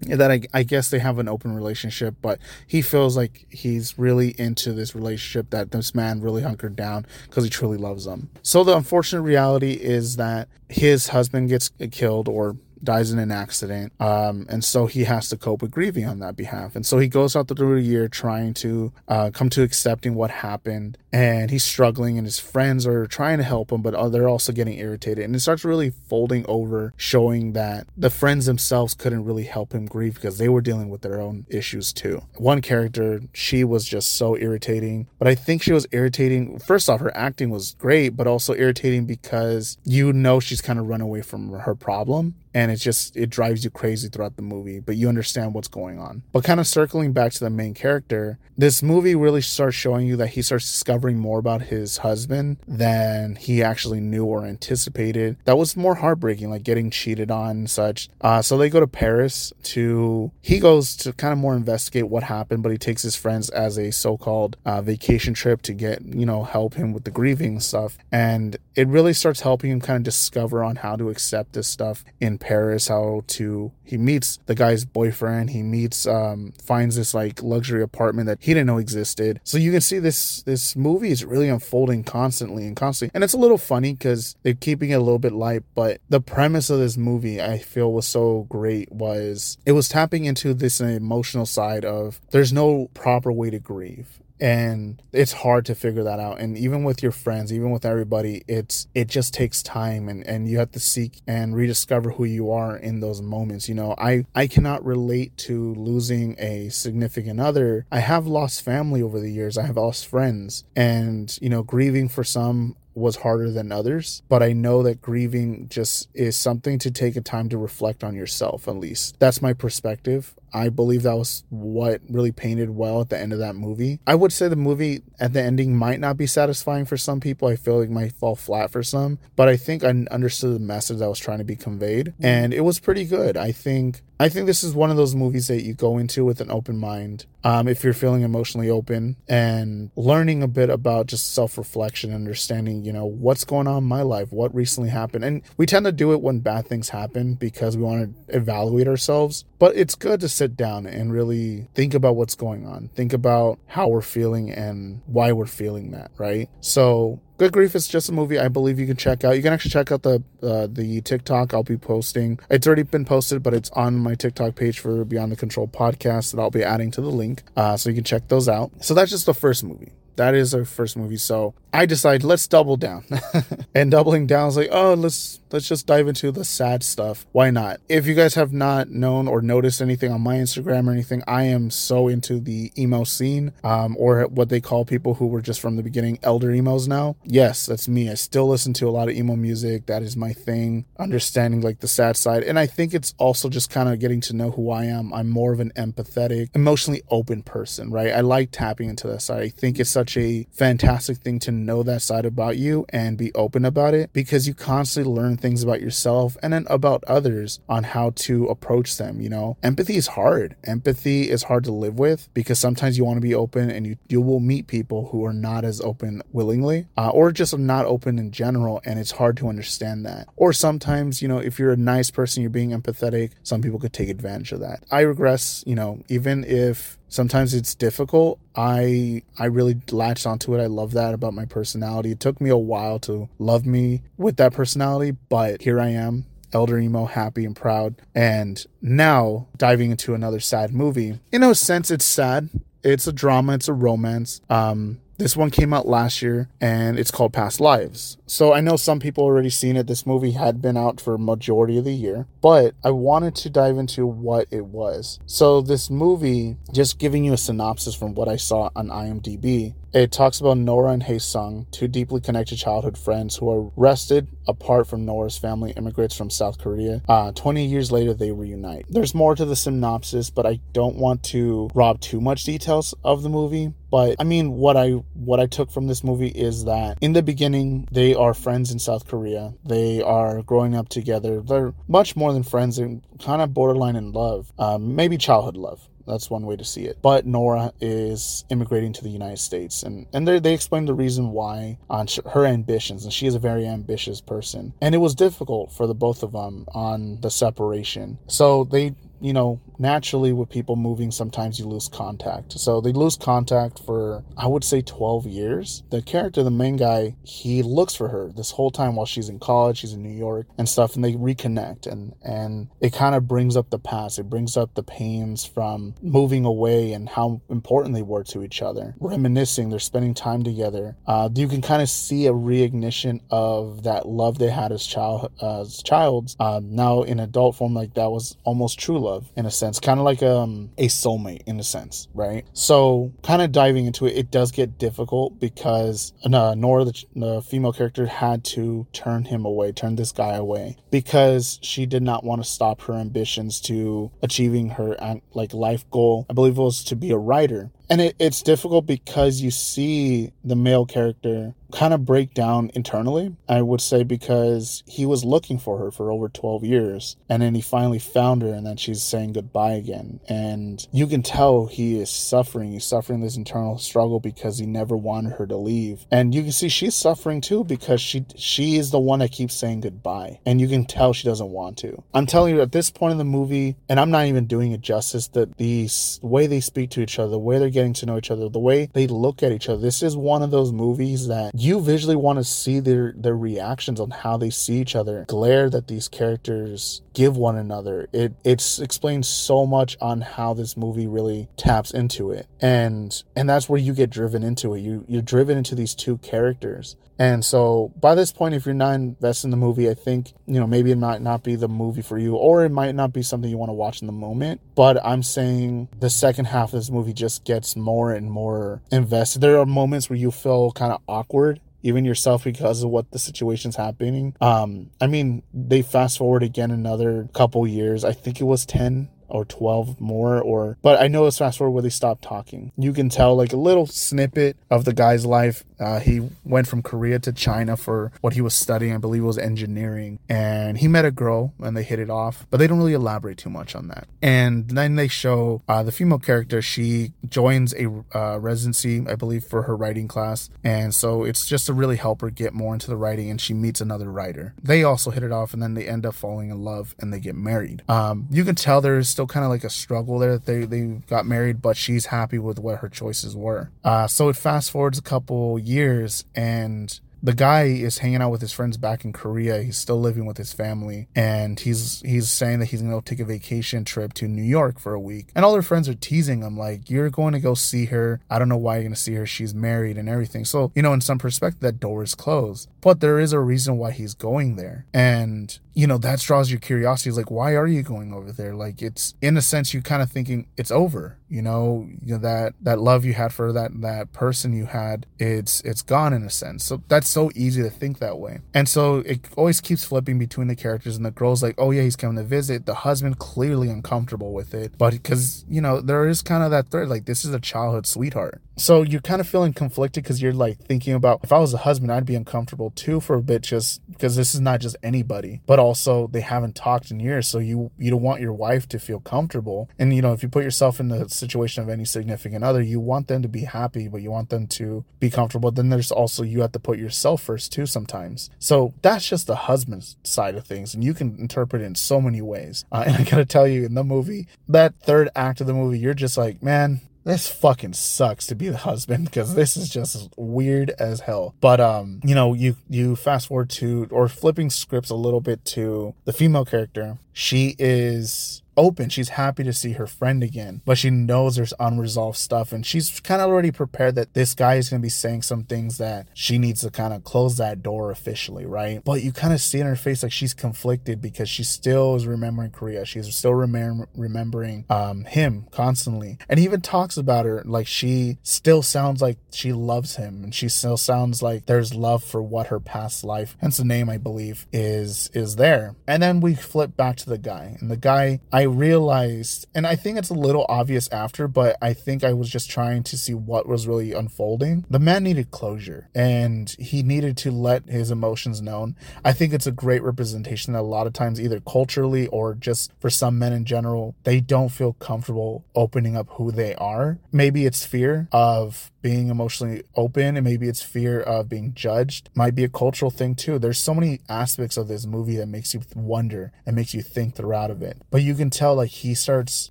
that 0.00 0.30
I, 0.30 0.42
I 0.54 0.62
guess 0.62 0.90
they 0.90 1.00
have 1.00 1.18
an 1.18 1.28
open 1.28 1.54
relationship, 1.54 2.14
but 2.22 2.38
he 2.66 2.82
feels 2.82 3.16
like 3.16 3.46
he's 3.50 3.98
really 3.98 4.38
into 4.38 4.72
this 4.72 4.94
relationship 4.94 5.50
that 5.50 5.70
this 5.70 5.94
man 5.94 6.20
really 6.20 6.42
hunkered 6.42 6.76
down 6.76 7.06
because 7.24 7.44
he 7.44 7.50
truly 7.50 7.78
loves 7.78 8.04
them. 8.04 8.30
So 8.42 8.62
the 8.62 8.76
unfortunate 8.76 9.22
reality 9.22 9.72
is 9.72 10.16
that 10.16 10.48
his 10.68 11.08
husband 11.08 11.48
gets 11.48 11.70
killed 11.90 12.28
or 12.28 12.56
dies 12.82 13.10
in 13.10 13.18
an 13.18 13.30
accident. 13.30 13.92
Um, 14.00 14.46
and 14.48 14.64
so 14.64 14.86
he 14.86 15.04
has 15.04 15.28
to 15.30 15.36
cope 15.36 15.62
with 15.62 15.70
grieving 15.70 16.06
on 16.06 16.18
that 16.20 16.36
behalf. 16.36 16.76
And 16.76 16.84
so 16.84 16.98
he 16.98 17.08
goes 17.08 17.36
out 17.36 17.48
through 17.48 17.80
the 17.80 17.86
year 17.86 18.08
trying 18.08 18.54
to 18.54 18.92
uh, 19.08 19.30
come 19.32 19.48
to 19.50 19.62
accepting 19.62 20.14
what 20.14 20.30
happened. 20.30 20.98
And 21.10 21.50
he's 21.50 21.64
struggling, 21.64 22.18
and 22.18 22.26
his 22.26 22.38
friends 22.38 22.86
are 22.86 23.06
trying 23.06 23.38
to 23.38 23.44
help 23.44 23.72
him, 23.72 23.80
but 23.80 24.10
they're 24.10 24.28
also 24.28 24.52
getting 24.52 24.78
irritated. 24.78 25.24
And 25.24 25.34
it 25.34 25.40
starts 25.40 25.64
really 25.64 25.88
folding 25.90 26.44
over, 26.46 26.92
showing 26.98 27.54
that 27.54 27.86
the 27.96 28.10
friends 28.10 28.44
themselves 28.44 28.92
couldn't 28.92 29.24
really 29.24 29.44
help 29.44 29.72
him 29.72 29.86
grieve 29.86 30.16
because 30.16 30.36
they 30.36 30.50
were 30.50 30.60
dealing 30.60 30.90
with 30.90 31.00
their 31.00 31.18
own 31.18 31.46
issues 31.48 31.94
too. 31.94 32.22
One 32.36 32.60
character, 32.60 33.22
she 33.32 33.64
was 33.64 33.86
just 33.86 34.16
so 34.16 34.36
irritating, 34.36 35.08
but 35.18 35.28
I 35.28 35.34
think 35.34 35.62
she 35.62 35.72
was 35.72 35.86
irritating. 35.92 36.58
First 36.58 36.90
off, 36.90 37.00
her 37.00 37.16
acting 37.16 37.48
was 37.48 37.74
great, 37.78 38.10
but 38.10 38.26
also 38.26 38.54
irritating 38.54 39.06
because 39.06 39.78
you 39.84 40.12
know 40.12 40.40
she's 40.40 40.60
kind 40.60 40.78
of 40.78 40.88
run 40.88 41.00
away 41.00 41.22
from 41.22 41.52
her 41.52 41.74
problem 41.74 42.34
and 42.54 42.70
it 42.70 42.76
just 42.76 43.16
it 43.16 43.30
drives 43.30 43.64
you 43.64 43.70
crazy 43.70 44.08
throughout 44.08 44.36
the 44.36 44.42
movie 44.42 44.80
but 44.80 44.96
you 44.96 45.08
understand 45.08 45.54
what's 45.54 45.68
going 45.68 45.98
on. 45.98 46.22
But 46.32 46.44
kind 46.44 46.60
of 46.60 46.66
circling 46.66 47.12
back 47.12 47.32
to 47.32 47.40
the 47.40 47.50
main 47.50 47.74
character 47.74 48.38
this 48.58 48.82
movie 48.82 49.14
really 49.14 49.40
starts 49.40 49.76
showing 49.76 50.08
you 50.08 50.16
that 50.16 50.30
he 50.30 50.42
starts 50.42 50.70
discovering 50.70 51.16
more 51.16 51.38
about 51.38 51.62
his 51.62 51.98
husband 51.98 52.56
than 52.66 53.36
he 53.36 53.62
actually 53.62 54.00
knew 54.00 54.24
or 54.24 54.44
anticipated. 54.44 55.36
That 55.44 55.56
was 55.56 55.76
more 55.76 55.94
heartbreaking 55.94 56.50
like 56.50 56.64
getting 56.64 56.90
cheated 56.90 57.30
on 57.30 57.50
and 57.50 57.70
such. 57.70 58.08
Uh, 58.20 58.42
so 58.42 58.58
they 58.58 58.68
go 58.68 58.80
to 58.80 58.88
paris 58.88 59.52
to 59.62 60.32
he 60.42 60.58
goes 60.58 60.96
to 60.96 61.12
kind 61.12 61.32
of 61.32 61.38
more 61.38 61.54
investigate 61.54 62.08
what 62.08 62.24
happened 62.24 62.64
but 62.64 62.72
he 62.72 62.78
takes 62.78 63.02
his 63.02 63.14
friends 63.14 63.48
as 63.50 63.78
a 63.78 63.92
so-called 63.92 64.56
uh, 64.64 64.82
vacation 64.82 65.34
trip 65.34 65.62
to 65.62 65.72
get 65.72 66.02
you 66.02 66.26
know 66.26 66.42
help 66.42 66.74
him 66.74 66.92
with 66.92 67.04
the 67.04 67.10
grieving 67.10 67.60
stuff. 67.60 67.96
And 68.10 68.56
it 68.74 68.88
really 68.88 69.12
starts 69.12 69.42
helping 69.42 69.70
him 69.70 69.80
kind 69.80 69.98
of 69.98 70.02
discover 70.02 70.64
on 70.64 70.76
how 70.76 70.96
to 70.96 71.10
accept 71.10 71.52
this 71.52 71.68
stuff 71.68 72.04
in 72.20 72.37
Paris, 72.38 72.88
how 72.88 73.22
to 73.28 73.72
he 73.84 73.96
meets 73.96 74.38
the 74.46 74.54
guy's 74.54 74.84
boyfriend, 74.84 75.50
he 75.50 75.62
meets 75.62 76.06
um 76.06 76.52
finds 76.62 76.96
this 76.96 77.14
like 77.14 77.42
luxury 77.42 77.82
apartment 77.82 78.26
that 78.26 78.38
he 78.40 78.54
didn't 78.54 78.66
know 78.66 78.78
existed. 78.78 79.40
So 79.44 79.58
you 79.58 79.72
can 79.72 79.80
see 79.80 79.98
this 79.98 80.42
this 80.42 80.76
movie 80.76 81.10
is 81.10 81.24
really 81.24 81.48
unfolding 81.48 82.04
constantly 82.04 82.66
and 82.66 82.76
constantly. 82.76 83.12
And 83.14 83.24
it's 83.24 83.32
a 83.32 83.38
little 83.38 83.58
funny 83.58 83.92
because 83.92 84.36
they're 84.42 84.54
keeping 84.54 84.90
it 84.90 84.94
a 84.94 85.00
little 85.00 85.18
bit 85.18 85.32
light, 85.32 85.62
but 85.74 86.00
the 86.08 86.20
premise 86.20 86.70
of 86.70 86.78
this 86.78 86.96
movie 86.96 87.40
I 87.40 87.58
feel 87.58 87.92
was 87.92 88.06
so 88.06 88.46
great 88.48 88.90
was 88.92 89.58
it 89.66 89.72
was 89.72 89.88
tapping 89.88 90.24
into 90.24 90.54
this 90.54 90.80
emotional 90.80 91.46
side 91.46 91.84
of 91.84 92.20
there's 92.30 92.52
no 92.52 92.90
proper 92.94 93.32
way 93.32 93.50
to 93.50 93.58
grieve 93.58 94.20
and 94.40 95.02
it's 95.12 95.32
hard 95.32 95.64
to 95.66 95.74
figure 95.74 96.04
that 96.04 96.20
out. 96.20 96.40
And 96.40 96.56
even 96.56 96.84
with 96.84 97.02
your 97.02 97.12
friends 97.12 97.52
even 97.52 97.70
with 97.70 97.84
everybody 97.84 98.44
it's 98.48 98.86
it 98.94 99.08
just 99.08 99.34
takes 99.34 99.62
time 99.62 100.08
and 100.08 100.26
and 100.26 100.48
you 100.48 100.58
have 100.58 100.72
to 100.72 100.80
seek 100.80 101.20
and 101.26 101.54
rediscover 101.54 102.12
who 102.12 102.24
you 102.24 102.50
are 102.50 102.76
in 102.76 103.00
those 103.00 103.22
moments 103.22 103.68
you 103.68 103.74
know. 103.74 103.94
I 103.98 104.24
i 104.34 104.46
cannot 104.46 104.84
relate 104.84 105.36
to 105.38 105.74
losing 105.74 106.36
a 106.38 106.68
significant 106.68 107.40
other. 107.40 107.86
I 107.90 108.00
have 108.00 108.26
lost 108.26 108.62
family 108.62 109.02
over 109.02 109.20
the 109.20 109.30
years. 109.30 109.58
I 109.58 109.66
have 109.66 109.76
lost 109.76 110.06
friends. 110.06 110.64
And 110.76 111.36
you 111.40 111.48
know 111.48 111.62
grieving 111.62 112.08
for 112.08 112.24
some 112.24 112.76
was 112.98 113.16
harder 113.16 113.50
than 113.50 113.72
others, 113.72 114.22
but 114.28 114.42
I 114.42 114.52
know 114.52 114.82
that 114.82 115.00
grieving 115.00 115.68
just 115.68 116.08
is 116.14 116.36
something 116.36 116.78
to 116.80 116.90
take 116.90 117.16
a 117.16 117.20
time 117.20 117.48
to 117.50 117.58
reflect 117.58 118.04
on 118.04 118.14
yourself, 118.14 118.68
at 118.68 118.76
least. 118.76 119.16
That's 119.18 119.40
my 119.40 119.52
perspective. 119.52 120.34
I 120.52 120.68
believe 120.68 121.02
that 121.02 121.16
was 121.16 121.44
what 121.50 122.00
really 122.08 122.32
painted 122.32 122.70
well 122.70 123.00
at 123.00 123.10
the 123.10 123.18
end 123.18 123.32
of 123.32 123.38
that 123.38 123.54
movie. 123.54 124.00
I 124.06 124.14
would 124.14 124.32
say 124.32 124.48
the 124.48 124.56
movie 124.56 125.02
at 125.20 125.32
the 125.32 125.42
ending 125.42 125.76
might 125.76 126.00
not 126.00 126.16
be 126.16 126.26
satisfying 126.26 126.84
for 126.84 126.96
some 126.96 127.20
people. 127.20 127.48
I 127.48 127.56
feel 127.56 127.80
like 127.80 127.90
might 127.90 128.12
fall 128.12 128.36
flat 128.36 128.70
for 128.70 128.82
some, 128.82 129.18
but 129.36 129.48
I 129.48 129.56
think 129.56 129.84
I 129.84 129.88
understood 130.10 130.54
the 130.54 130.60
message 130.60 130.98
that 130.98 131.08
was 131.08 131.18
trying 131.18 131.38
to 131.38 131.44
be 131.44 131.56
conveyed 131.56 132.14
and 132.20 132.52
it 132.52 132.60
was 132.60 132.78
pretty 132.78 133.04
good. 133.04 133.36
I 133.36 133.52
think 133.52 134.02
I 134.20 134.28
think 134.28 134.46
this 134.46 134.64
is 134.64 134.74
one 134.74 134.90
of 134.90 134.96
those 134.96 135.14
movies 135.14 135.46
that 135.46 135.62
you 135.62 135.74
go 135.74 135.96
into 135.96 136.24
with 136.24 136.40
an 136.40 136.50
open 136.50 136.76
mind. 136.76 137.26
Um, 137.44 137.68
if 137.68 137.84
you're 137.84 137.92
feeling 137.92 138.22
emotionally 138.22 138.68
open 138.68 139.16
and 139.28 139.90
learning 139.94 140.42
a 140.42 140.48
bit 140.48 140.70
about 140.70 141.06
just 141.06 141.32
self 141.32 141.56
reflection, 141.56 142.12
understanding, 142.12 142.84
you 142.84 142.92
know, 142.92 143.06
what's 143.06 143.44
going 143.44 143.68
on 143.68 143.78
in 143.78 143.84
my 143.84 144.02
life, 144.02 144.32
what 144.32 144.52
recently 144.52 144.90
happened. 144.90 145.24
And 145.24 145.42
we 145.56 145.66
tend 145.66 145.86
to 145.86 145.92
do 145.92 146.12
it 146.12 146.20
when 146.20 146.40
bad 146.40 146.66
things 146.66 146.88
happen 146.88 147.34
because 147.34 147.76
we 147.76 147.84
want 147.84 148.26
to 148.28 148.36
evaluate 148.36 148.88
ourselves. 148.88 149.44
But 149.60 149.76
it's 149.76 149.94
good 149.94 150.20
to 150.20 150.28
sit 150.28 150.56
down 150.56 150.86
and 150.86 151.12
really 151.12 151.68
think 151.74 151.94
about 151.94 152.16
what's 152.16 152.34
going 152.34 152.66
on, 152.66 152.88
think 152.94 153.12
about 153.12 153.60
how 153.66 153.86
we're 153.86 154.00
feeling 154.00 154.50
and 154.50 155.00
why 155.06 155.30
we're 155.30 155.46
feeling 155.46 155.92
that, 155.92 156.10
right? 156.18 156.48
So 156.60 157.20
Good 157.38 157.52
Grief 157.52 157.76
is 157.76 157.86
just 157.86 158.08
a 158.08 158.12
movie 158.12 158.36
I 158.36 158.48
believe 158.48 158.80
you 158.80 158.86
can 158.86 158.96
check 158.96 159.22
out. 159.22 159.36
You 159.36 159.42
can 159.42 159.52
actually 159.52 159.70
check 159.70 159.92
out 159.92 160.02
the 160.02 160.24
uh, 160.42 160.66
the 160.68 161.00
TikTok 161.02 161.54
I'll 161.54 161.62
be 161.62 161.76
posting. 161.76 162.40
It's 162.50 162.66
already 162.66 162.82
been 162.82 163.04
posted, 163.04 163.44
but 163.44 163.54
it's 163.54 163.70
on 163.70 163.96
my 163.96 164.16
TikTok 164.16 164.56
page 164.56 164.80
for 164.80 165.04
Beyond 165.04 165.30
the 165.30 165.36
Control 165.36 165.68
podcast 165.68 166.32
that 166.32 166.40
I'll 166.40 166.50
be 166.50 166.64
adding 166.64 166.90
to 166.90 167.00
the 167.00 167.10
link, 167.10 167.44
uh, 167.56 167.76
so 167.76 167.90
you 167.90 167.94
can 167.94 168.02
check 168.02 168.26
those 168.26 168.48
out. 168.48 168.72
So 168.80 168.92
that's 168.92 169.12
just 169.12 169.24
the 169.24 169.34
first 169.34 169.62
movie 169.62 169.92
that 170.18 170.34
is 170.34 170.52
our 170.52 170.64
first 170.64 170.96
movie. 170.96 171.16
So 171.16 171.54
I 171.72 171.86
decided 171.86 172.24
let's 172.24 172.46
double 172.46 172.76
down. 172.76 173.04
and 173.74 173.90
doubling 173.90 174.26
down 174.26 174.48
is 174.48 174.56
like, 174.56 174.68
oh, 174.70 174.94
let's 174.94 175.40
let's 175.50 175.68
just 175.68 175.86
dive 175.86 176.08
into 176.08 176.30
the 176.32 176.44
sad 176.44 176.82
stuff. 176.82 177.26
Why 177.32 177.50
not? 177.50 177.80
If 177.88 178.06
you 178.06 178.14
guys 178.14 178.34
have 178.34 178.52
not 178.52 178.90
known 178.90 179.28
or 179.28 179.40
noticed 179.40 179.80
anything 179.80 180.12
on 180.12 180.20
my 180.20 180.36
Instagram 180.36 180.88
or 180.88 180.92
anything, 180.92 181.22
I 181.26 181.44
am 181.44 181.70
so 181.70 182.08
into 182.08 182.40
the 182.40 182.72
emo 182.76 183.04
scene, 183.04 183.52
um, 183.64 183.96
or 183.98 184.24
what 184.24 184.48
they 184.48 184.60
call 184.60 184.84
people 184.84 185.14
who 185.14 185.26
were 185.26 185.40
just 185.40 185.60
from 185.60 185.76
the 185.76 185.82
beginning 185.82 186.18
elder 186.22 186.50
emos 186.50 186.88
now. 186.88 187.16
Yes, 187.24 187.66
that's 187.66 187.86
me. 187.86 188.10
I 188.10 188.14
still 188.14 188.48
listen 188.48 188.72
to 188.74 188.88
a 188.88 188.90
lot 188.90 189.08
of 189.08 189.14
emo 189.14 189.36
music. 189.36 189.86
That 189.86 190.02
is 190.02 190.16
my 190.16 190.32
thing. 190.32 190.84
Understanding 190.98 191.60
like 191.60 191.80
the 191.80 191.88
sad 191.88 192.16
side. 192.16 192.42
And 192.42 192.58
I 192.58 192.66
think 192.66 192.92
it's 192.92 193.14
also 193.18 193.48
just 193.48 193.70
kind 193.70 193.88
of 193.88 194.00
getting 194.00 194.20
to 194.22 194.34
know 194.34 194.50
who 194.50 194.70
I 194.70 194.84
am. 194.84 195.12
I'm 195.14 195.28
more 195.28 195.52
of 195.52 195.60
an 195.60 195.72
empathetic, 195.76 196.48
emotionally 196.54 197.02
open 197.08 197.42
person, 197.42 197.90
right? 197.90 198.12
I 198.12 198.20
like 198.20 198.50
tapping 198.50 198.88
into 198.88 199.18
side. 199.20 199.42
I 199.42 199.48
think 199.48 199.78
it's 199.78 199.90
such 199.90 200.07
such 200.08 200.16
a 200.16 200.46
fantastic 200.50 201.18
thing 201.18 201.38
to 201.38 201.52
know 201.52 201.82
that 201.82 202.00
side 202.00 202.24
about 202.24 202.56
you 202.56 202.86
and 202.88 203.18
be 203.18 203.30
open 203.34 203.64
about 203.64 203.92
it 203.92 204.10
because 204.14 204.48
you 204.48 204.54
constantly 204.54 205.12
learn 205.12 205.36
things 205.36 205.62
about 205.62 205.82
yourself 205.82 206.36
and 206.42 206.52
then 206.52 206.66
about 206.70 207.04
others 207.04 207.60
on 207.68 207.84
how 207.84 208.10
to 208.14 208.46
approach 208.46 208.96
them. 208.96 209.20
You 209.20 209.28
know, 209.28 209.58
empathy 209.62 209.96
is 209.96 210.08
hard. 210.08 210.56
Empathy 210.64 211.28
is 211.28 211.42
hard 211.42 211.64
to 211.64 211.72
live 211.72 211.98
with 211.98 212.30
because 212.32 212.58
sometimes 212.58 212.96
you 212.96 213.04
want 213.04 213.18
to 213.18 213.20
be 213.20 213.34
open 213.34 213.70
and 213.70 213.86
you, 213.86 213.98
you 214.08 214.22
will 214.22 214.40
meet 214.40 214.66
people 214.66 215.08
who 215.08 215.26
are 215.26 215.34
not 215.34 215.64
as 215.64 215.78
open 215.82 216.22
willingly 216.32 216.86
uh, 216.96 217.10
or 217.10 217.30
just 217.30 217.56
not 217.58 217.84
open 217.84 218.18
in 218.18 218.30
general. 218.30 218.80
And 218.86 218.98
it's 218.98 219.12
hard 219.12 219.36
to 219.38 219.48
understand 219.48 220.06
that. 220.06 220.28
Or 220.36 220.54
sometimes, 220.54 221.20
you 221.20 221.28
know, 221.28 221.38
if 221.38 221.58
you're 221.58 221.72
a 221.72 221.76
nice 221.76 222.10
person, 222.10 222.42
you're 222.42 222.50
being 222.50 222.70
empathetic, 222.70 223.32
some 223.42 223.60
people 223.60 223.78
could 223.78 223.92
take 223.92 224.08
advantage 224.08 224.52
of 224.52 224.60
that. 224.60 224.84
I 224.90 225.00
regress, 225.00 225.62
you 225.66 225.74
know, 225.74 226.02
even 226.08 226.44
if 226.44 226.98
sometimes 227.08 227.54
it's 227.54 227.74
difficult. 227.74 228.38
I 228.54 229.22
i 229.38 229.46
really 229.46 229.80
latched 229.90 230.26
onto 230.26 230.54
it. 230.54 230.62
I 230.62 230.66
love 230.66 230.92
that 230.92 231.14
about 231.14 231.34
my 231.34 231.44
personality. 231.44 232.12
It 232.12 232.20
took 232.20 232.40
me 232.40 232.50
a 232.50 232.56
while 232.56 232.98
to 233.00 233.28
love 233.38 233.66
me 233.66 234.02
with 234.16 234.36
that 234.36 234.52
personality 234.52 235.16
but 235.28 235.62
here 235.62 235.80
i 235.80 235.88
am 235.88 236.26
elder 236.52 236.78
emo 236.78 237.04
happy 237.06 237.44
and 237.44 237.56
proud. 237.56 237.94
And 238.14 238.64
now 238.80 239.48
diving 239.56 239.90
into 239.90 240.14
another 240.14 240.40
sad 240.40 240.72
movie. 240.72 241.18
In 241.32 241.42
a 241.42 241.54
sense 241.54 241.90
it's 241.90 242.04
sad. 242.04 242.48
It's 242.82 243.06
a 243.06 243.12
drama. 243.12 243.54
It's 243.54 243.68
a 243.68 243.74
romance. 243.74 244.40
Um 244.48 245.00
this 245.18 245.36
one 245.36 245.50
came 245.50 245.74
out 245.74 245.86
last 245.86 246.22
year 246.22 246.48
and 246.60 246.98
it's 246.98 247.10
called 247.10 247.32
Past 247.32 247.60
Lives. 247.60 248.16
So 248.26 248.54
I 248.54 248.60
know 248.60 248.76
some 248.76 249.00
people 249.00 249.24
already 249.24 249.50
seen 249.50 249.76
it. 249.76 249.86
This 249.86 250.06
movie 250.06 250.30
had 250.30 250.62
been 250.62 250.76
out 250.76 251.00
for 251.00 251.18
majority 251.18 251.76
of 251.76 251.84
the 251.84 251.92
year, 251.92 252.26
but 252.40 252.74
I 252.84 252.90
wanted 252.90 253.34
to 253.36 253.50
dive 253.50 253.78
into 253.78 254.06
what 254.06 254.46
it 254.50 254.66
was. 254.66 255.18
So 255.26 255.60
this 255.60 255.90
movie, 255.90 256.56
just 256.72 256.98
giving 256.98 257.24
you 257.24 257.32
a 257.32 257.36
synopsis 257.36 257.94
from 257.94 258.14
what 258.14 258.28
I 258.28 258.36
saw 258.36 258.70
on 258.76 258.88
IMDb, 258.88 259.74
it 259.92 260.12
talks 260.12 260.38
about 260.38 260.58
Nora 260.58 260.92
and 260.92 261.02
Hae 261.02 261.18
Sung, 261.18 261.66
two 261.70 261.88
deeply 261.88 262.20
connected 262.20 262.56
childhood 262.56 262.98
friends 262.98 263.36
who 263.36 263.50
are 263.50 263.72
wrested 263.74 264.28
apart 264.46 264.86
from 264.86 265.06
Nora's 265.06 265.38
family 265.38 265.72
immigrants 265.72 266.14
from 266.14 266.28
South 266.28 266.58
Korea. 266.58 267.02
Uh, 267.08 267.32
20 267.32 267.64
years 267.64 267.90
later, 267.90 268.12
they 268.12 268.30
reunite. 268.30 268.84
There's 268.90 269.14
more 269.14 269.34
to 269.34 269.46
the 269.46 269.56
synopsis, 269.56 270.28
but 270.28 270.46
I 270.46 270.60
don't 270.72 270.96
want 270.96 271.22
to 271.24 271.70
rob 271.74 272.00
too 272.00 272.20
much 272.20 272.44
details 272.44 272.94
of 273.02 273.22
the 273.22 273.30
movie. 273.30 273.72
But 273.90 274.16
I 274.18 274.24
mean, 274.24 274.52
what 274.52 274.76
I 274.76 274.90
what 275.14 275.40
I 275.40 275.46
took 275.46 275.70
from 275.70 275.86
this 275.86 276.04
movie 276.04 276.28
is 276.28 276.64
that 276.64 276.98
in 277.00 277.12
the 277.12 277.22
beginning, 277.22 277.88
they 277.90 278.14
are 278.14 278.34
friends 278.34 278.70
in 278.70 278.78
South 278.78 279.06
Korea. 279.06 279.54
They 279.64 280.02
are 280.02 280.42
growing 280.42 280.74
up 280.74 280.88
together. 280.88 281.40
They're 281.40 281.74
much 281.86 282.16
more 282.16 282.32
than 282.32 282.42
friends 282.42 282.78
and 282.78 283.02
kind 283.18 283.42
of 283.42 283.54
borderline 283.54 283.96
in 283.96 284.12
love, 284.12 284.52
um, 284.58 284.94
maybe 284.94 285.16
childhood 285.16 285.56
love. 285.56 285.88
That's 286.08 286.30
one 286.30 286.46
way 286.46 286.56
to 286.56 286.64
see 286.64 286.84
it. 286.84 286.98
But 287.02 287.26
Nora 287.26 287.72
is 287.82 288.46
immigrating 288.48 288.94
to 288.94 289.04
the 289.04 289.10
United 289.10 289.38
States, 289.38 289.82
and 289.82 290.06
and 290.14 290.26
they 290.26 290.54
explain 290.54 290.86
the 290.86 290.94
reason 290.94 291.32
why 291.32 291.78
on 291.90 292.06
her 292.32 292.46
ambitions, 292.46 293.04
and 293.04 293.12
she 293.12 293.26
is 293.26 293.34
a 293.34 293.38
very 293.38 293.66
ambitious 293.66 294.22
person, 294.22 294.72
and 294.80 294.94
it 294.94 294.98
was 294.98 295.14
difficult 295.14 295.70
for 295.70 295.86
the 295.86 295.94
both 295.94 296.22
of 296.22 296.32
them 296.32 296.64
on 296.74 297.20
the 297.20 297.30
separation. 297.30 298.18
So 298.26 298.64
they 298.64 298.94
you 299.20 299.32
know, 299.32 299.60
naturally 299.78 300.32
with 300.32 300.48
people 300.48 300.76
moving, 300.76 301.10
sometimes 301.10 301.58
you 301.58 301.66
lose 301.66 301.88
contact. 301.88 302.52
So 302.52 302.80
they 302.80 302.92
lose 302.92 303.16
contact 303.16 303.80
for, 303.84 304.24
I 304.36 304.46
would 304.46 304.64
say, 304.64 304.82
12 304.82 305.26
years. 305.26 305.82
The 305.90 306.02
character, 306.02 306.42
the 306.42 306.50
main 306.50 306.76
guy, 306.76 307.16
he 307.22 307.62
looks 307.62 307.94
for 307.94 308.08
her 308.08 308.30
this 308.34 308.52
whole 308.52 308.70
time 308.70 308.96
while 308.96 309.06
she's 309.06 309.28
in 309.28 309.38
college, 309.38 309.78
she's 309.78 309.92
in 309.92 310.02
New 310.02 310.16
York 310.16 310.46
and 310.56 310.68
stuff, 310.68 310.94
and 310.94 311.04
they 311.04 311.14
reconnect. 311.14 311.86
And, 311.86 312.14
and 312.22 312.68
it 312.80 312.92
kind 312.92 313.14
of 313.14 313.28
brings 313.28 313.56
up 313.56 313.70
the 313.70 313.78
past. 313.78 314.18
It 314.18 314.24
brings 314.24 314.56
up 314.56 314.74
the 314.74 314.82
pains 314.82 315.44
from 315.44 315.94
moving 316.02 316.44
away 316.44 316.92
and 316.92 317.08
how 317.08 317.40
important 317.48 317.94
they 317.94 318.02
were 318.02 318.24
to 318.24 318.42
each 318.42 318.62
other. 318.62 318.94
Reminiscing, 319.00 319.70
they're 319.70 319.78
spending 319.78 320.14
time 320.14 320.42
together. 320.42 320.96
Uh, 321.06 321.28
you 321.34 321.48
can 321.48 321.62
kind 321.62 321.82
of 321.82 321.88
see 321.88 322.26
a 322.26 322.32
reignition 322.32 323.20
of 323.30 323.84
that 323.84 324.08
love 324.08 324.38
they 324.38 324.50
had 324.50 324.72
as 324.72 324.86
child, 324.86 325.32
as 325.42 325.82
childs. 325.82 326.36
Uh, 326.38 326.60
now 326.62 327.02
in 327.02 327.20
adult 327.20 327.56
form, 327.56 327.74
like 327.74 327.94
that 327.94 328.10
was 328.10 328.36
almost 328.44 328.78
true 328.78 328.98
love 328.98 329.07
love 329.08 329.30
in 329.36 329.46
a 329.46 329.50
sense, 329.50 329.80
kind 329.80 329.98
of 329.98 330.04
like 330.04 330.22
um, 330.22 330.70
a 330.78 330.86
soulmate 330.86 331.42
in 331.46 331.58
a 331.58 331.64
sense, 331.64 332.08
right? 332.14 332.44
So, 332.52 333.12
kind 333.22 333.42
of 333.42 333.52
diving 333.52 333.86
into 333.86 334.06
it, 334.06 334.16
it 334.16 334.30
does 334.30 334.52
get 334.52 334.78
difficult 334.78 335.38
because 335.40 336.12
uh, 336.24 336.54
Nora, 336.56 336.84
the, 336.84 337.04
the 337.14 337.42
female 337.42 337.72
character, 337.72 338.06
had 338.06 338.44
to 338.44 338.86
turn 338.92 339.24
him 339.24 339.44
away, 339.44 339.72
turn 339.72 339.96
this 339.96 340.12
guy 340.12 340.34
away 340.34 340.76
because 340.90 341.58
she 341.62 341.86
did 341.86 342.02
not 342.02 342.24
want 342.24 342.42
to 342.42 342.48
stop 342.48 342.82
her 342.82 342.94
ambitions 342.94 343.60
to 343.62 344.10
achieving 344.22 344.70
her 344.70 344.96
like 345.32 345.52
life 345.52 345.88
goal. 345.90 346.26
I 346.30 346.32
believe 346.32 346.58
it 346.58 346.62
was 346.62 346.84
to 346.84 346.96
be 346.96 347.10
a 347.10 347.18
writer 347.18 347.70
and 347.90 348.00
it, 348.00 348.16
it's 348.18 348.42
difficult 348.42 348.86
because 348.86 349.40
you 349.40 349.50
see 349.50 350.32
the 350.44 350.56
male 350.56 350.84
character 350.84 351.54
kind 351.72 351.94
of 351.94 352.04
break 352.04 352.34
down 352.34 352.70
internally 352.74 353.34
i 353.48 353.60
would 353.60 353.80
say 353.80 354.02
because 354.02 354.82
he 354.86 355.04
was 355.04 355.24
looking 355.24 355.58
for 355.58 355.78
her 355.78 355.90
for 355.90 356.10
over 356.10 356.28
12 356.28 356.64
years 356.64 357.16
and 357.28 357.42
then 357.42 357.54
he 357.54 357.60
finally 357.60 357.98
found 357.98 358.42
her 358.42 358.52
and 358.52 358.66
then 358.66 358.76
she's 358.76 359.02
saying 359.02 359.32
goodbye 359.32 359.72
again. 359.72 360.20
And 360.28 360.86
you 360.92 361.06
can 361.06 361.22
tell 361.22 361.66
he 361.66 361.98
is 362.00 362.10
suffering. 362.10 362.72
He's 362.72 362.84
suffering 362.84 363.20
this 363.20 363.36
internal 363.36 363.78
struggle 363.78 364.20
because 364.20 364.58
he 364.58 364.66
never 364.66 364.96
wanted 364.96 365.34
her 365.34 365.46
to 365.46 365.56
leave. 365.56 366.06
And 366.10 366.34
you 366.34 366.42
can 366.42 366.52
see 366.52 366.68
she's 366.68 366.94
suffering 366.94 367.40
too 367.40 367.64
because 367.64 368.00
she 368.00 368.24
she 368.36 368.76
is 368.76 368.90
the 368.90 368.98
one 368.98 369.20
that 369.20 369.32
keeps 369.32 369.54
saying 369.54 369.82
goodbye. 369.82 370.40
And 370.46 370.60
you 370.60 370.68
can 370.68 370.84
tell 370.84 371.12
she 371.12 371.28
doesn't 371.28 371.50
want 371.50 371.78
to. 371.78 372.02
I'm 372.14 372.26
telling 372.26 372.54
you 372.54 372.60
at 372.62 372.72
this 372.72 372.90
point 372.90 373.12
in 373.12 373.18
the 373.18 373.24
movie 373.24 373.76
and 373.88 374.00
i'm 374.00 374.10
not 374.10 374.26
even 374.26 374.46
doing 374.46 374.72
it 374.72 374.80
justice 374.80 375.28
that 375.28 375.56
the 375.56 375.88
way 376.22 376.46
they 376.46 376.60
speak 376.60 376.90
to 376.90 377.00
each 377.00 377.18
other 377.18 377.30
the 377.30 377.38
way 377.38 377.58
they're 377.58 377.70
getting 377.70 377.92
to 377.94 378.06
know 378.06 378.18
each 378.18 378.30
other, 378.30 378.48
the 378.48 378.58
way 378.58 378.88
they 378.92 379.06
look 379.06 379.42
at 379.42 379.52
each 379.52 379.68
other. 379.68 379.80
This 379.80 380.02
is 380.02 380.16
one 380.16 380.42
of 380.42 380.50
those 380.50 380.72
movies 380.72 381.28
that 381.28 381.52
you 381.60 381.80
visually 381.80 382.16
want 382.16 382.38
to 382.38 382.44
see 382.44 382.80
their 382.80 383.12
their 383.16 383.36
reactions 383.36 384.00
on 384.00 384.10
how 384.10 384.36
they 384.36 384.50
see 384.50 384.80
each 384.80 384.94
other, 384.94 385.24
glare 385.28 385.68
that 385.70 385.88
these 385.88 386.08
characters 386.08 387.02
give 387.14 387.36
one 387.36 387.56
another. 387.56 388.08
It 388.12 388.34
it's 388.44 388.78
explains 388.78 389.28
so 389.28 389.66
much 389.66 389.96
on 390.00 390.20
how 390.20 390.54
this 390.54 390.76
movie 390.76 391.06
really 391.06 391.48
taps 391.56 391.90
into 391.90 392.30
it. 392.30 392.46
And 392.60 393.22
and 393.34 393.48
that's 393.48 393.68
where 393.68 393.80
you 393.80 393.92
get 393.92 394.10
driven 394.10 394.42
into 394.42 394.74
it. 394.74 394.80
You 394.80 395.04
you're 395.08 395.22
driven 395.22 395.58
into 395.58 395.74
these 395.74 395.94
two 395.94 396.18
characters. 396.18 396.96
And 397.18 397.44
so 397.44 397.92
by 398.00 398.14
this 398.14 398.30
point, 398.32 398.54
if 398.54 398.64
you're 398.64 398.74
not 398.74 398.94
invested 398.94 399.48
in 399.48 399.50
the 399.50 399.56
movie, 399.56 399.90
I 399.90 399.94
think, 399.94 400.32
you 400.46 400.60
know, 400.60 400.66
maybe 400.66 400.92
it 400.92 400.98
might 400.98 401.20
not 401.20 401.42
be 401.42 401.56
the 401.56 401.68
movie 401.68 402.02
for 402.02 402.18
you, 402.18 402.36
or 402.36 402.64
it 402.64 402.70
might 402.70 402.94
not 402.94 403.12
be 403.12 403.22
something 403.22 403.50
you 403.50 403.58
want 403.58 403.70
to 403.70 403.74
watch 403.74 404.00
in 404.00 404.06
the 404.06 404.12
moment. 404.12 404.60
But 404.74 405.04
I'm 405.04 405.22
saying 405.22 405.88
the 405.98 406.10
second 406.10 406.46
half 406.46 406.72
of 406.72 406.80
this 406.80 406.90
movie 406.90 407.12
just 407.12 407.44
gets 407.44 407.74
more 407.74 408.12
and 408.12 408.30
more 408.30 408.82
invested. 408.92 409.40
There 409.40 409.58
are 409.58 409.66
moments 409.66 410.08
where 410.08 410.18
you 410.18 410.30
feel 410.30 410.70
kind 410.72 410.92
of 410.92 411.00
awkward 411.08 411.60
even 411.82 412.04
yourself 412.04 412.44
because 412.44 412.82
of 412.82 412.90
what 412.90 413.10
the 413.12 413.18
situation's 413.18 413.76
happening. 413.76 414.34
Um, 414.40 414.90
I 415.00 415.06
mean, 415.06 415.42
they 415.54 415.82
fast 415.82 416.18
forward 416.18 416.42
again 416.42 416.70
another 416.70 417.28
couple 417.34 417.66
years. 417.66 418.04
I 418.04 418.12
think 418.12 418.40
it 418.40 418.44
was 418.44 418.66
10 418.66 419.08
or 419.28 419.44
12 419.44 420.00
more 420.00 420.40
or 420.40 420.78
but 420.82 421.00
I 421.00 421.08
know 421.08 421.26
it's 421.26 421.38
fast 421.38 421.58
forward 421.58 421.72
where 421.72 421.82
they 421.82 421.90
stop 421.90 422.20
talking. 422.20 422.72
You 422.76 422.92
can 422.92 423.08
tell 423.08 423.36
like 423.36 423.52
a 423.52 423.58
little 423.58 423.86
snippet 423.86 424.56
of 424.70 424.84
the 424.84 424.94
guy's 424.94 425.26
life. 425.26 425.64
Uh, 425.80 426.00
he 426.00 426.28
went 426.44 426.66
from 426.66 426.82
Korea 426.82 427.18
to 427.20 427.32
China 427.32 427.76
for 427.76 428.12
what 428.20 428.34
he 428.34 428.40
was 428.40 428.54
studying. 428.54 428.94
I 428.94 428.98
believe 428.98 429.22
it 429.22 429.26
was 429.26 429.38
engineering. 429.38 430.18
And 430.28 430.78
he 430.78 430.88
met 430.88 431.04
a 431.04 431.10
girl 431.10 431.54
and 431.60 431.76
they 431.76 431.82
hit 431.82 431.98
it 431.98 432.10
off, 432.10 432.46
but 432.50 432.58
they 432.58 432.66
don't 432.66 432.78
really 432.78 432.92
elaborate 432.92 433.38
too 433.38 433.50
much 433.50 433.74
on 433.74 433.88
that. 433.88 434.08
And 434.22 434.68
then 434.70 434.96
they 434.96 435.08
show 435.08 435.62
uh, 435.68 435.82
the 435.82 435.92
female 435.92 436.18
character. 436.18 436.62
She 436.62 437.12
joins 437.28 437.74
a 437.74 437.86
uh, 438.14 438.38
residency, 438.38 439.04
I 439.06 439.14
believe, 439.14 439.44
for 439.44 439.62
her 439.62 439.76
writing 439.76 440.08
class. 440.08 440.50
And 440.64 440.94
so 440.94 441.24
it's 441.24 441.46
just 441.46 441.66
to 441.66 441.72
really 441.72 441.96
help 441.96 442.20
her 442.20 442.30
get 442.30 442.52
more 442.52 442.74
into 442.74 442.88
the 442.88 442.96
writing. 442.96 443.30
And 443.30 443.40
she 443.40 443.54
meets 443.54 443.80
another 443.80 444.10
writer. 444.10 444.54
They 444.62 444.82
also 444.82 445.10
hit 445.10 445.22
it 445.22 445.32
off 445.32 445.52
and 445.52 445.62
then 445.62 445.74
they 445.74 445.86
end 445.86 446.04
up 446.06 446.14
falling 446.14 446.50
in 446.50 446.64
love 446.64 446.94
and 446.98 447.12
they 447.12 447.20
get 447.20 447.34
married. 447.34 447.82
Um, 447.88 448.26
you 448.30 448.44
can 448.44 448.54
tell 448.54 448.80
there's 448.80 449.08
still 449.08 449.26
kind 449.26 449.44
of 449.44 449.50
like 449.50 449.64
a 449.64 449.70
struggle 449.70 450.18
there. 450.18 450.38
They, 450.38 450.64
they 450.64 450.82
got 451.08 451.26
married, 451.26 451.62
but 451.62 451.76
she's 451.76 452.06
happy 452.06 452.38
with 452.38 452.58
what 452.58 452.78
her 452.78 452.88
choices 452.88 453.36
were. 453.36 453.70
Uh, 453.84 454.06
so 454.06 454.28
it 454.28 454.36
fast 454.36 454.70
forwards 454.70 454.98
a 454.98 455.02
couple 455.02 455.58
years 455.68 456.24
and 456.34 456.98
the 457.22 457.34
guy 457.34 457.64
is 457.64 457.98
hanging 457.98 458.22
out 458.22 458.30
with 458.30 458.40
his 458.40 458.52
friends 458.52 458.76
back 458.76 459.04
in 459.04 459.12
Korea. 459.12 459.62
He's 459.62 459.76
still 459.76 460.00
living 460.00 460.24
with 460.26 460.36
his 460.36 460.52
family, 460.52 461.08
and 461.14 461.58
he's 461.58 462.00
he's 462.02 462.30
saying 462.30 462.60
that 462.60 462.66
he's 462.66 462.82
gonna 462.82 463.00
take 463.02 463.20
a 463.20 463.24
vacation 463.24 463.84
trip 463.84 464.12
to 464.14 464.28
New 464.28 464.42
York 464.42 464.78
for 464.78 464.94
a 464.94 465.00
week. 465.00 465.28
And 465.34 465.44
all 465.44 465.52
their 465.52 465.62
friends 465.62 465.88
are 465.88 465.94
teasing 465.94 466.42
him, 466.42 466.56
like, 466.56 466.90
"You're 466.90 467.10
going 467.10 467.32
to 467.32 467.40
go 467.40 467.54
see 467.54 467.86
her. 467.86 468.20
I 468.30 468.38
don't 468.38 468.48
know 468.48 468.56
why 468.56 468.76
you're 468.76 468.84
gonna 468.84 468.96
see 468.96 469.14
her. 469.14 469.26
She's 469.26 469.54
married 469.54 469.98
and 469.98 470.08
everything." 470.08 470.44
So 470.44 470.70
you 470.74 470.82
know, 470.82 470.92
in 470.92 471.00
some 471.00 471.18
perspective, 471.18 471.60
that 471.60 471.80
door 471.80 472.02
is 472.02 472.14
closed. 472.14 472.68
But 472.80 473.00
there 473.00 473.18
is 473.18 473.32
a 473.32 473.40
reason 473.40 473.78
why 473.78 473.90
he's 473.90 474.14
going 474.14 474.56
there, 474.56 474.86
and 474.94 475.58
you 475.78 475.86
know 475.86 475.96
that 475.96 476.18
draws 476.18 476.50
your 476.50 476.58
curiosity. 476.58 477.12
Like, 477.12 477.30
why 477.30 477.54
are 477.54 477.68
you 477.68 477.84
going 477.84 478.12
over 478.12 478.32
there? 478.32 478.52
Like, 478.52 478.82
it's 478.82 479.14
in 479.22 479.36
a 479.36 479.40
sense 479.40 479.72
you 479.72 479.80
kind 479.80 480.02
of 480.02 480.10
thinking 480.10 480.48
it's 480.56 480.72
over. 480.72 481.18
You 481.28 481.40
know, 481.40 481.86
you 482.02 482.14
know 482.14 482.18
that 482.18 482.54
that 482.62 482.80
love 482.80 483.04
you 483.04 483.12
had 483.12 483.32
for 483.32 483.52
that 483.52 483.80
that 483.82 484.12
person 484.12 484.52
you 484.52 484.66
had, 484.66 485.06
it's 485.20 485.60
it's 485.60 485.82
gone 485.82 486.12
in 486.12 486.24
a 486.24 486.30
sense. 486.30 486.64
So 486.64 486.82
that's 486.88 487.08
so 487.08 487.30
easy 487.36 487.62
to 487.62 487.70
think 487.70 488.00
that 488.00 488.18
way. 488.18 488.40
And 488.54 488.68
so 488.68 488.98
it 489.06 489.20
always 489.36 489.60
keeps 489.60 489.84
flipping 489.84 490.18
between 490.18 490.48
the 490.48 490.56
characters 490.56 490.96
and 490.96 491.06
the 491.06 491.12
girl's 491.12 491.44
like, 491.44 491.54
oh 491.58 491.70
yeah, 491.70 491.82
he's 491.82 491.94
coming 491.94 492.16
to 492.16 492.24
visit. 492.24 492.66
The 492.66 492.74
husband 492.74 493.20
clearly 493.20 493.70
uncomfortable 493.70 494.32
with 494.32 494.54
it. 494.54 494.76
But 494.78 494.94
because, 494.94 495.44
you 495.48 495.60
know, 495.60 495.80
there 495.80 496.08
is 496.08 496.22
kind 496.22 496.42
of 496.42 496.50
that 496.50 496.72
thread, 496.72 496.88
like 496.88 497.04
this 497.04 497.24
is 497.24 497.32
a 497.32 497.38
childhood 497.38 497.86
sweetheart. 497.86 498.40
So 498.56 498.82
you're 498.82 499.00
kind 499.00 499.20
of 499.20 499.28
feeling 499.28 499.52
conflicted 499.52 500.02
because 500.02 500.20
you're 500.20 500.32
like 500.32 500.58
thinking 500.58 500.94
about 500.94 501.20
if 501.22 501.32
I 501.32 501.38
was 501.38 501.54
a 501.54 501.58
husband, 501.58 501.92
I'd 501.92 502.04
be 502.04 502.16
uncomfortable 502.16 502.70
too 502.70 502.98
for 502.98 503.14
a 503.14 503.22
bit 503.22 503.42
just 503.42 503.88
because 503.88 504.16
this 504.16 504.34
is 504.34 504.40
not 504.40 504.60
just 504.60 504.76
anybody, 504.82 505.42
but 505.46 505.60
also 505.60 505.67
they 506.06 506.20
haven't 506.20 506.54
talked 506.54 506.90
in 506.90 507.00
years. 507.00 507.28
So 507.28 507.38
you 507.38 507.70
you 507.78 507.90
don't 507.90 508.02
want 508.02 508.20
your 508.20 508.32
wife 508.32 508.68
to 508.68 508.78
feel 508.78 509.00
comfortable. 509.00 509.68
And 509.78 509.94
you 509.94 510.02
know, 510.02 510.12
if 510.12 510.22
you 510.22 510.28
put 510.28 510.44
yourself 510.44 510.80
in 510.80 510.88
the 510.88 511.08
situation 511.08 511.62
of 511.62 511.68
any 511.68 511.84
significant 511.84 512.44
other, 512.44 512.62
you 512.62 512.80
want 512.80 513.08
them 513.08 513.22
to 513.22 513.28
be 513.28 513.42
happy, 513.42 513.88
but 513.88 514.02
you 514.02 514.10
want 514.10 514.30
them 514.30 514.46
to 514.48 514.84
be 515.00 515.10
comfortable. 515.10 515.50
Then 515.50 515.68
there's 515.68 515.90
also 515.90 516.22
you 516.22 516.40
have 516.42 516.52
to 516.52 516.58
put 516.58 516.78
yourself 516.78 517.22
first 517.22 517.52
too 517.52 517.66
sometimes. 517.66 518.30
So 518.38 518.74
that's 518.82 519.08
just 519.08 519.26
the 519.26 519.36
husband's 519.36 519.96
side 520.04 520.34
of 520.34 520.46
things, 520.46 520.74
and 520.74 520.84
you 520.84 520.94
can 520.94 521.16
interpret 521.18 521.62
it 521.62 521.66
in 521.66 521.74
so 521.74 522.00
many 522.00 522.22
ways. 522.22 522.64
Uh, 522.70 522.84
and 522.86 522.96
I 522.96 523.04
gotta 523.04 523.26
tell 523.26 523.46
you, 523.46 523.64
in 523.64 523.74
the 523.74 523.84
movie, 523.84 524.26
that 524.48 524.80
third 524.80 525.08
act 525.14 525.40
of 525.40 525.46
the 525.46 525.54
movie, 525.54 525.78
you're 525.78 525.94
just 525.94 526.16
like, 526.16 526.42
man, 526.42 526.80
this 527.08 527.26
fucking 527.26 527.72
sucks 527.72 528.26
to 528.26 528.34
be 528.34 528.50
the 528.50 528.58
husband 528.58 529.06
because 529.06 529.34
this 529.34 529.56
is 529.56 529.70
just 529.70 530.12
weird 530.18 530.70
as 530.78 531.00
hell. 531.00 531.34
But 531.40 531.58
um, 531.58 532.00
you 532.04 532.14
know, 532.14 532.34
you 532.34 532.56
you 532.68 532.96
fast 532.96 533.28
forward 533.28 533.48
to 533.50 533.88
or 533.90 534.08
flipping 534.08 534.50
scripts 534.50 534.90
a 534.90 534.94
little 534.94 535.22
bit 535.22 535.42
to 535.46 535.94
the 536.04 536.12
female 536.12 536.44
character. 536.44 536.98
She 537.14 537.56
is 537.58 538.42
open. 538.58 538.90
She's 538.90 539.10
happy 539.10 539.44
to 539.44 539.52
see 539.52 539.72
her 539.72 539.86
friend 539.86 540.22
again, 540.22 540.60
but 540.66 540.76
she 540.76 540.90
knows 540.90 541.36
there's 541.36 541.54
unresolved 541.58 542.18
stuff 542.18 542.52
and 542.52 542.66
she's 542.66 543.00
kind 543.00 543.22
of 543.22 543.28
already 543.28 543.52
prepared 543.52 543.94
that 543.94 544.14
this 544.14 544.34
guy 544.34 544.56
is 544.56 544.68
going 544.68 544.82
to 544.82 544.86
be 544.86 544.90
saying 544.90 545.22
some 545.22 545.44
things 545.44 545.78
that 545.78 546.08
she 546.12 546.38
needs 546.38 546.60
to 546.62 546.70
kind 546.70 546.92
of 546.92 547.04
close 547.04 547.36
that 547.36 547.62
door 547.62 547.90
officially, 547.90 548.44
right? 548.44 548.82
But 548.84 549.02
you 549.02 549.12
kind 549.12 549.32
of 549.32 549.40
see 549.40 549.60
in 549.60 549.66
her 549.66 549.76
face 549.76 550.02
like 550.02 550.12
she's 550.12 550.34
conflicted 550.34 551.00
because 551.00 551.28
she 551.28 551.44
still 551.44 551.94
is 551.94 552.06
remembering 552.06 552.50
Korea. 552.50 552.84
She's 552.84 553.14
still 553.14 553.32
remem- 553.32 553.86
remembering 553.94 554.64
um, 554.68 555.04
him 555.04 555.46
constantly. 555.50 556.18
And 556.28 556.38
he 556.38 556.44
even 556.44 556.60
talks 556.60 556.96
about 556.96 557.24
her 557.24 557.42
like 557.44 557.66
she 557.66 558.18
still 558.22 558.62
sounds 558.62 559.00
like 559.00 559.18
she 559.32 559.52
loves 559.52 559.96
him 559.96 560.24
and 560.24 560.34
she 560.34 560.48
still 560.48 560.76
sounds 560.76 561.22
like 561.22 561.46
there's 561.46 561.74
love 561.74 562.02
for 562.02 562.20
what 562.20 562.48
her 562.48 562.60
past 562.60 563.04
life, 563.04 563.36
hence 563.40 563.58
the 563.58 563.64
name 563.64 563.88
I 563.88 563.98
believe, 563.98 564.46
is 564.52 565.10
is 565.14 565.36
there. 565.36 565.76
And 565.86 566.02
then 566.02 566.20
we 566.20 566.34
flip 566.34 566.76
back 566.76 566.96
to 566.96 567.08
the 567.08 567.18
guy. 567.18 567.56
And 567.60 567.70
the 567.70 567.76
guy 567.76 568.20
I 568.32 568.47
realized, 568.48 569.46
and 569.54 569.66
I 569.66 569.76
think 569.76 569.98
it's 569.98 570.10
a 570.10 570.14
little 570.14 570.46
obvious 570.48 570.88
after, 570.90 571.28
but 571.28 571.56
I 571.62 571.72
think 571.72 572.04
I 572.04 572.12
was 572.12 572.28
just 572.30 572.50
trying 572.50 572.82
to 572.84 572.96
see 572.96 573.14
what 573.14 573.46
was 573.48 573.66
really 573.66 573.92
unfolding. 573.92 574.64
The 574.70 574.78
man 574.78 575.04
needed 575.04 575.30
closure 575.30 575.88
and 575.94 576.50
he 576.58 576.82
needed 576.82 577.16
to 577.18 577.30
let 577.30 577.68
his 577.68 577.90
emotions 577.90 578.40
known. 578.40 578.76
I 579.04 579.12
think 579.12 579.32
it's 579.32 579.46
a 579.46 579.52
great 579.52 579.82
representation 579.82 580.52
that 580.52 580.60
a 580.60 580.62
lot 580.62 580.86
of 580.86 580.92
times, 580.92 581.20
either 581.20 581.40
culturally 581.40 582.06
or 582.08 582.34
just 582.34 582.72
for 582.80 582.90
some 582.90 583.18
men 583.18 583.32
in 583.32 583.44
general, 583.44 583.94
they 584.04 584.20
don't 584.20 584.50
feel 584.50 584.74
comfortable 584.74 585.44
opening 585.54 585.96
up 585.96 586.08
who 586.12 586.30
they 586.30 586.54
are. 586.54 586.98
Maybe 587.12 587.46
it's 587.46 587.64
fear 587.64 588.08
of 588.12 588.70
being 588.82 589.08
emotionally 589.08 589.62
open 589.76 590.16
and 590.16 590.24
maybe 590.24 590.48
it's 590.48 590.62
fear 590.62 591.00
of 591.00 591.28
being 591.28 591.54
judged 591.54 592.10
might 592.14 592.34
be 592.34 592.44
a 592.44 592.48
cultural 592.48 592.90
thing 592.90 593.14
too. 593.14 593.38
There's 593.38 593.58
so 593.58 593.74
many 593.74 594.00
aspects 594.08 594.56
of 594.56 594.68
this 594.68 594.86
movie 594.86 595.16
that 595.16 595.26
makes 595.26 595.54
you 595.54 595.60
wonder 595.74 596.32
and 596.46 596.56
makes 596.56 596.74
you 596.74 596.82
think 596.82 597.14
throughout 597.14 597.50
of 597.50 597.62
it. 597.62 597.82
But 597.90 598.02
you 598.02 598.14
can 598.14 598.30
tell 598.30 598.54
like 598.54 598.70
he 598.70 598.94
starts 598.94 599.50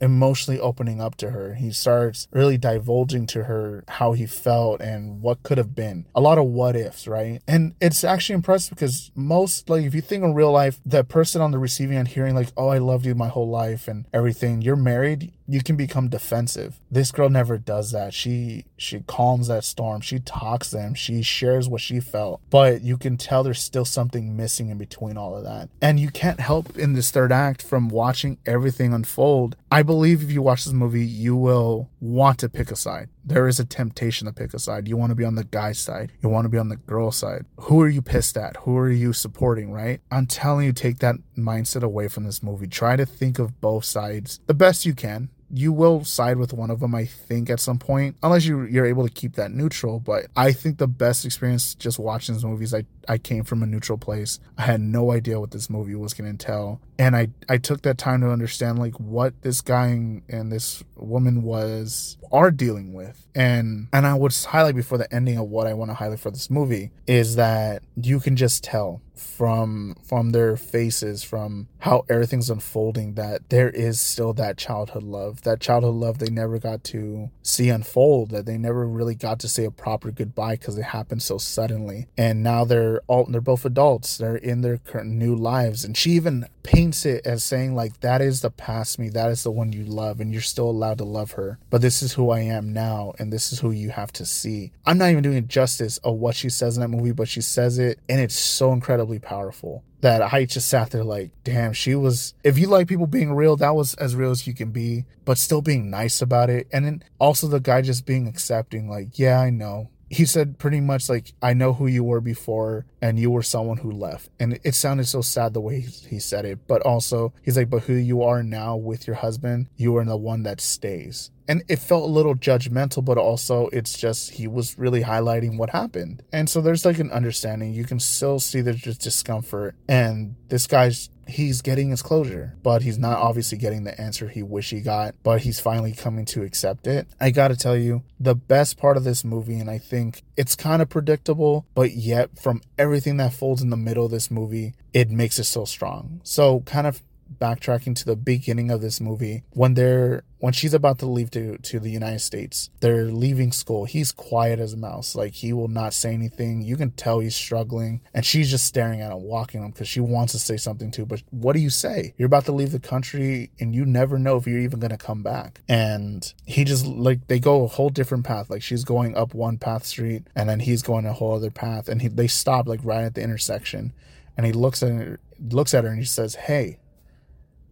emotionally 0.00 0.60
opening 0.60 1.00
up 1.00 1.16
to 1.16 1.30
her. 1.30 1.54
He 1.54 1.70
starts 1.72 2.28
really 2.32 2.58
divulging 2.58 3.26
to 3.28 3.44
her 3.44 3.84
how 3.88 4.12
he 4.12 4.26
felt 4.26 4.80
and 4.80 5.20
what 5.22 5.42
could 5.42 5.58
have 5.58 5.74
been. 5.74 6.06
A 6.14 6.20
lot 6.20 6.38
of 6.38 6.46
what 6.46 6.76
ifs 6.76 7.06
right? 7.06 7.40
And 7.46 7.74
it's 7.80 8.04
actually 8.04 8.34
impressive 8.34 8.76
because 8.76 9.10
most 9.14 9.68
like 9.68 9.84
if 9.84 9.94
you 9.94 10.00
think 10.00 10.24
in 10.24 10.34
real 10.34 10.52
life 10.52 10.80
the 10.84 11.04
person 11.04 11.40
on 11.40 11.50
the 11.50 11.58
receiving 11.58 11.96
end 11.96 12.08
hearing 12.08 12.34
like 12.34 12.48
oh 12.56 12.68
i 12.68 12.78
loved 12.78 13.06
you 13.06 13.14
my 13.14 13.28
whole 13.28 13.48
life 13.48 13.88
and 13.88 14.06
everything. 14.12 14.62
You're 14.62 14.76
married 14.76 15.32
you 15.50 15.62
can 15.62 15.74
become 15.74 16.08
defensive. 16.08 16.78
This 16.92 17.10
girl 17.10 17.28
never 17.28 17.58
does 17.58 17.90
that. 17.90 18.14
She 18.14 18.66
she 18.76 19.00
calms 19.00 19.48
that 19.48 19.64
storm. 19.64 20.00
She 20.00 20.20
talks 20.20 20.70
them. 20.70 20.94
She 20.94 21.22
shares 21.22 21.68
what 21.68 21.80
she 21.80 21.98
felt. 21.98 22.40
But 22.50 22.82
you 22.82 22.96
can 22.96 23.16
tell 23.16 23.42
there's 23.42 23.60
still 23.60 23.84
something 23.84 24.36
missing 24.36 24.68
in 24.68 24.78
between 24.78 25.16
all 25.16 25.36
of 25.36 25.42
that. 25.42 25.68
And 25.82 25.98
you 25.98 26.10
can't 26.10 26.38
help 26.38 26.78
in 26.78 26.92
this 26.92 27.10
third 27.10 27.32
act 27.32 27.62
from 27.62 27.88
watching 27.88 28.38
everything 28.46 28.94
unfold. 28.94 29.56
I 29.72 29.82
believe 29.82 30.22
if 30.22 30.30
you 30.30 30.40
watch 30.40 30.64
this 30.64 30.72
movie, 30.72 31.04
you 31.04 31.34
will 31.34 31.90
want 32.00 32.38
to 32.38 32.48
pick 32.48 32.70
a 32.70 32.76
side. 32.76 33.08
There 33.24 33.48
is 33.48 33.60
a 33.60 33.64
temptation 33.64 34.26
to 34.26 34.32
pick 34.32 34.54
a 34.54 34.58
side. 34.58 34.88
You 34.88 34.96
want 34.96 35.10
to 35.10 35.16
be 35.16 35.24
on 35.24 35.34
the 35.34 35.44
guy's 35.44 35.78
side. 35.78 36.12
You 36.22 36.28
want 36.28 36.44
to 36.44 36.48
be 36.48 36.58
on 36.58 36.68
the 36.68 36.76
girl 36.76 37.10
side. 37.10 37.44
Who 37.62 37.80
are 37.82 37.88
you 37.88 38.02
pissed 38.02 38.36
at? 38.36 38.56
Who 38.58 38.76
are 38.78 38.90
you 38.90 39.12
supporting, 39.12 39.72
right? 39.72 40.00
I'm 40.10 40.26
telling 40.26 40.66
you, 40.66 40.72
take 40.72 41.00
that 41.00 41.16
mindset 41.36 41.82
away 41.82 42.08
from 42.08 42.24
this 42.24 42.42
movie. 42.42 42.66
Try 42.66 42.96
to 42.96 43.04
think 43.04 43.38
of 43.38 43.60
both 43.60 43.84
sides 43.84 44.40
the 44.46 44.54
best 44.54 44.86
you 44.86 44.94
can 44.94 45.28
you 45.52 45.72
will 45.72 46.04
side 46.04 46.36
with 46.36 46.52
one 46.52 46.70
of 46.70 46.80
them, 46.80 46.94
I 46.94 47.06
think, 47.06 47.50
at 47.50 47.60
some 47.60 47.78
point, 47.78 48.16
unless 48.22 48.44
you 48.44 48.62
you're 48.64 48.86
able 48.86 49.06
to 49.06 49.12
keep 49.12 49.34
that 49.34 49.50
neutral. 49.50 50.00
But 50.00 50.26
I 50.36 50.52
think 50.52 50.78
the 50.78 50.86
best 50.86 51.24
experience 51.24 51.74
just 51.74 51.98
watching 51.98 52.34
these 52.34 52.44
movies, 52.44 52.72
I 52.72 52.84
I 53.10 53.18
came 53.18 53.42
from 53.42 53.60
a 53.64 53.66
neutral 53.66 53.98
place. 53.98 54.38
I 54.56 54.62
had 54.62 54.80
no 54.80 55.10
idea 55.10 55.40
what 55.40 55.50
this 55.50 55.68
movie 55.68 55.96
was 55.96 56.14
going 56.14 56.30
to 56.36 56.46
tell, 56.46 56.80
and 56.96 57.16
I 57.16 57.30
I 57.48 57.58
took 57.58 57.82
that 57.82 57.98
time 57.98 58.20
to 58.20 58.30
understand 58.30 58.78
like 58.78 58.94
what 59.00 59.42
this 59.42 59.60
guy 59.60 59.88
and 60.28 60.52
this 60.52 60.84
woman 60.94 61.42
was 61.42 62.16
are 62.30 62.52
dealing 62.52 62.92
with, 62.92 63.26
and 63.34 63.88
and 63.92 64.06
I 64.06 64.14
would 64.14 64.32
highlight 64.32 64.76
before 64.76 64.96
the 64.96 65.12
ending 65.12 65.38
of 65.38 65.48
what 65.48 65.66
I 65.66 65.74
want 65.74 65.90
to 65.90 65.94
highlight 65.94 66.20
for 66.20 66.30
this 66.30 66.50
movie 66.50 66.92
is 67.08 67.34
that 67.34 67.82
you 67.96 68.20
can 68.20 68.36
just 68.36 68.62
tell 68.62 69.02
from 69.16 69.96
from 70.02 70.30
their 70.30 70.56
faces 70.56 71.22
from 71.22 71.68
how 71.80 72.04
everything's 72.08 72.48
unfolding 72.48 73.14
that 73.14 73.50
there 73.50 73.68
is 73.68 74.00
still 74.00 74.32
that 74.32 74.56
childhood 74.56 75.02
love 75.02 75.42
that 75.42 75.60
childhood 75.60 75.94
love 75.94 76.18
they 76.18 76.30
never 76.30 76.58
got 76.58 76.82
to 76.82 77.30
see 77.42 77.68
unfold 77.68 78.30
that 78.30 78.46
they 78.46 78.56
never 78.56 78.86
really 78.86 79.14
got 79.14 79.38
to 79.40 79.48
say 79.48 79.64
a 79.64 79.70
proper 79.70 80.10
goodbye 80.10 80.54
because 80.54 80.78
it 80.78 80.84
happened 80.84 81.22
so 81.22 81.38
suddenly. 81.38 82.06
And 82.16 82.42
now 82.42 82.64
they're 82.64 82.99
all 83.06 83.24
they're 83.24 83.40
both 83.40 83.64
adults 83.64 84.18
they're 84.18 84.36
in 84.36 84.60
their 84.60 84.80
new 85.04 85.34
lives 85.34 85.84
and 85.84 85.96
she 85.96 86.12
even 86.12 86.46
paints 86.62 87.04
it 87.06 87.24
as 87.26 87.42
saying 87.44 87.74
like 87.74 88.00
that 88.00 88.20
is 88.20 88.40
the 88.40 88.50
past 88.50 88.98
me 88.98 89.08
that 89.08 89.30
is 89.30 89.42
the 89.42 89.50
one 89.50 89.72
you 89.72 89.84
love 89.84 90.20
and 90.20 90.32
you're 90.32 90.42
still 90.42 90.68
allowed 90.68 90.98
to 90.98 91.04
love 91.04 91.32
her 91.32 91.58
but 91.70 91.80
this 91.80 92.02
is 92.02 92.14
who 92.14 92.30
i 92.30 92.40
am 92.40 92.72
now 92.72 93.12
and 93.18 93.32
this 93.32 93.52
is 93.52 93.60
who 93.60 93.70
you 93.70 93.90
have 93.90 94.12
to 94.12 94.24
see 94.24 94.72
i'm 94.86 94.98
not 94.98 95.10
even 95.10 95.22
doing 95.22 95.46
justice 95.48 95.98
of 95.98 96.16
what 96.16 96.34
she 96.34 96.48
says 96.48 96.76
in 96.76 96.80
that 96.80 96.88
movie 96.88 97.12
but 97.12 97.28
she 97.28 97.40
says 97.40 97.78
it 97.78 97.98
and 98.08 98.20
it's 98.20 98.34
so 98.34 98.72
incredibly 98.72 99.18
powerful 99.18 99.82
that 100.00 100.32
I 100.32 100.44
just 100.44 100.68
sat 100.68 100.90
there 100.90 101.04
like, 101.04 101.30
damn, 101.44 101.72
she 101.72 101.94
was. 101.94 102.34
If 102.42 102.58
you 102.58 102.68
like 102.68 102.88
people 102.88 103.06
being 103.06 103.32
real, 103.32 103.56
that 103.56 103.74
was 103.74 103.94
as 103.94 104.16
real 104.16 104.30
as 104.30 104.46
you 104.46 104.54
can 104.54 104.70
be, 104.70 105.04
but 105.24 105.38
still 105.38 105.62
being 105.62 105.90
nice 105.90 106.22
about 106.22 106.50
it. 106.50 106.68
And 106.72 106.84
then 106.84 107.02
also 107.18 107.46
the 107.46 107.60
guy 107.60 107.82
just 107.82 108.06
being 108.06 108.26
accepting, 108.26 108.88
like, 108.88 109.18
yeah, 109.18 109.40
I 109.40 109.50
know. 109.50 109.90
He 110.10 110.26
said 110.26 110.58
pretty 110.58 110.80
much 110.80 111.08
like, 111.08 111.32
I 111.40 111.54
know 111.54 111.72
who 111.72 111.86
you 111.86 112.02
were 112.02 112.20
before 112.20 112.84
and 113.00 113.18
you 113.18 113.30
were 113.30 113.44
someone 113.44 113.78
who 113.78 113.92
left. 113.92 114.28
And 114.40 114.58
it 114.64 114.74
sounded 114.74 115.06
so 115.06 115.22
sad 115.22 115.54
the 115.54 115.60
way 115.60 115.80
he 115.80 116.18
said 116.18 116.44
it. 116.44 116.66
But 116.66 116.82
also, 116.82 117.32
he's 117.42 117.56
like, 117.56 117.70
but 117.70 117.84
who 117.84 117.94
you 117.94 118.22
are 118.22 118.42
now 118.42 118.76
with 118.76 119.06
your 119.06 119.16
husband, 119.16 119.68
you 119.76 119.96
are 119.96 120.04
the 120.04 120.16
one 120.16 120.42
that 120.42 120.60
stays 120.60 121.30
and 121.50 121.64
it 121.66 121.80
felt 121.80 122.04
a 122.04 122.12
little 122.12 122.36
judgmental 122.36 123.04
but 123.04 123.18
also 123.18 123.68
it's 123.72 123.98
just 123.98 124.30
he 124.30 124.46
was 124.46 124.78
really 124.78 125.02
highlighting 125.02 125.58
what 125.58 125.70
happened 125.70 126.22
and 126.32 126.48
so 126.48 126.60
there's 126.60 126.84
like 126.84 127.00
an 127.00 127.10
understanding 127.10 127.72
you 127.72 127.84
can 127.84 127.98
still 127.98 128.38
see 128.38 128.60
there's 128.60 128.80
just 128.80 129.00
discomfort 129.00 129.74
and 129.88 130.36
this 130.48 130.68
guy's 130.68 131.10
he's 131.30 131.62
getting 131.62 131.90
his 131.90 132.02
closure 132.02 132.56
but 132.62 132.82
he's 132.82 132.98
not 132.98 133.18
obviously 133.18 133.58
getting 133.58 133.84
the 133.84 134.00
answer 134.00 134.28
he 134.28 134.42
wish 134.42 134.70
he 134.70 134.80
got 134.80 135.14
but 135.22 135.42
he's 135.42 135.60
finally 135.60 135.92
coming 135.92 136.24
to 136.24 136.42
accept 136.42 136.86
it. 136.86 137.06
I 137.20 137.30
gotta 137.30 137.56
tell 137.56 137.76
you 137.76 138.02
the 138.18 138.34
best 138.34 138.76
part 138.76 138.96
of 138.96 139.04
this 139.04 139.24
movie 139.24 139.58
and 139.58 139.70
i 139.70 139.78
think 139.78 140.22
it's 140.36 140.54
kind 140.54 140.82
of 140.82 140.88
predictable 140.88 141.66
but 141.74 141.92
yet 141.92 142.38
from 142.38 142.60
everything 142.78 143.16
that 143.16 143.32
folds 143.32 143.62
in 143.62 143.70
the 143.70 143.76
middle 143.76 144.04
of 144.04 144.10
this 144.10 144.30
movie 144.30 144.74
it 144.92 145.10
makes 145.10 145.38
it 145.38 145.44
so 145.44 145.64
strong. 145.64 146.20
So 146.24 146.60
kind 146.60 146.86
of 146.86 147.02
backtracking 147.38 147.94
to 147.96 148.04
the 148.04 148.16
beginning 148.16 148.70
of 148.70 148.80
this 148.80 149.00
movie 149.00 149.44
when 149.50 149.74
they're 149.74 150.24
when 150.40 150.54
she's 150.54 150.72
about 150.72 150.98
to 150.98 151.06
leave 151.06 151.30
to, 151.30 151.58
to 151.58 151.78
the 151.78 151.90
United 151.90 152.20
States, 152.20 152.70
they're 152.80 153.04
leaving 153.04 153.52
school. 153.52 153.84
He's 153.84 154.10
quiet 154.10 154.58
as 154.58 154.72
a 154.72 154.76
mouse. 154.78 155.14
Like 155.14 155.34
he 155.34 155.52
will 155.52 155.68
not 155.68 155.92
say 155.92 156.14
anything. 156.14 156.62
You 156.62 156.76
can 156.76 156.92
tell 156.92 157.20
he's 157.20 157.36
struggling. 157.36 158.00
And 158.14 158.24
she's 158.24 158.50
just 158.50 158.64
staring 158.64 159.02
at 159.02 159.12
him, 159.12 159.22
walking 159.22 159.62
him 159.62 159.70
because 159.70 159.86
she 159.86 160.00
wants 160.00 160.32
to 160.32 160.38
say 160.38 160.56
something 160.56 160.90
too. 160.90 161.04
But 161.04 161.22
what 161.30 161.52
do 161.52 161.60
you 161.60 161.68
say? 161.68 162.14
You're 162.16 162.26
about 162.26 162.46
to 162.46 162.52
leave 162.52 162.72
the 162.72 162.80
country 162.80 163.50
and 163.60 163.74
you 163.74 163.84
never 163.84 164.18
know 164.18 164.36
if 164.38 164.46
you're 164.46 164.58
even 164.58 164.80
to 164.80 164.96
come 164.96 165.22
back. 165.22 165.60
And 165.68 166.32
he 166.46 166.64
just 166.64 166.86
like 166.86 167.26
they 167.28 167.38
go 167.38 167.64
a 167.64 167.68
whole 167.68 167.90
different 167.90 168.24
path. 168.24 168.48
Like 168.48 168.62
she's 168.62 168.84
going 168.84 169.14
up 169.16 169.34
one 169.34 169.58
path 169.58 169.84
street 169.84 170.26
and 170.34 170.48
then 170.48 170.60
he's 170.60 170.82
going 170.82 171.04
a 171.04 171.12
whole 171.12 171.34
other 171.34 171.50
path. 171.50 171.88
And 171.88 172.00
he, 172.00 172.08
they 172.08 172.26
stop 172.26 172.66
like 172.66 172.80
right 172.82 173.04
at 173.04 173.14
the 173.14 173.22
intersection. 173.22 173.92
And 174.38 174.46
he 174.46 174.52
looks 174.52 174.82
at 174.82 174.90
her, 174.90 175.20
looks 175.50 175.74
at 175.74 175.84
her 175.84 175.90
and 175.90 175.98
he 175.98 176.06
says, 176.06 176.34
Hey, 176.34 176.78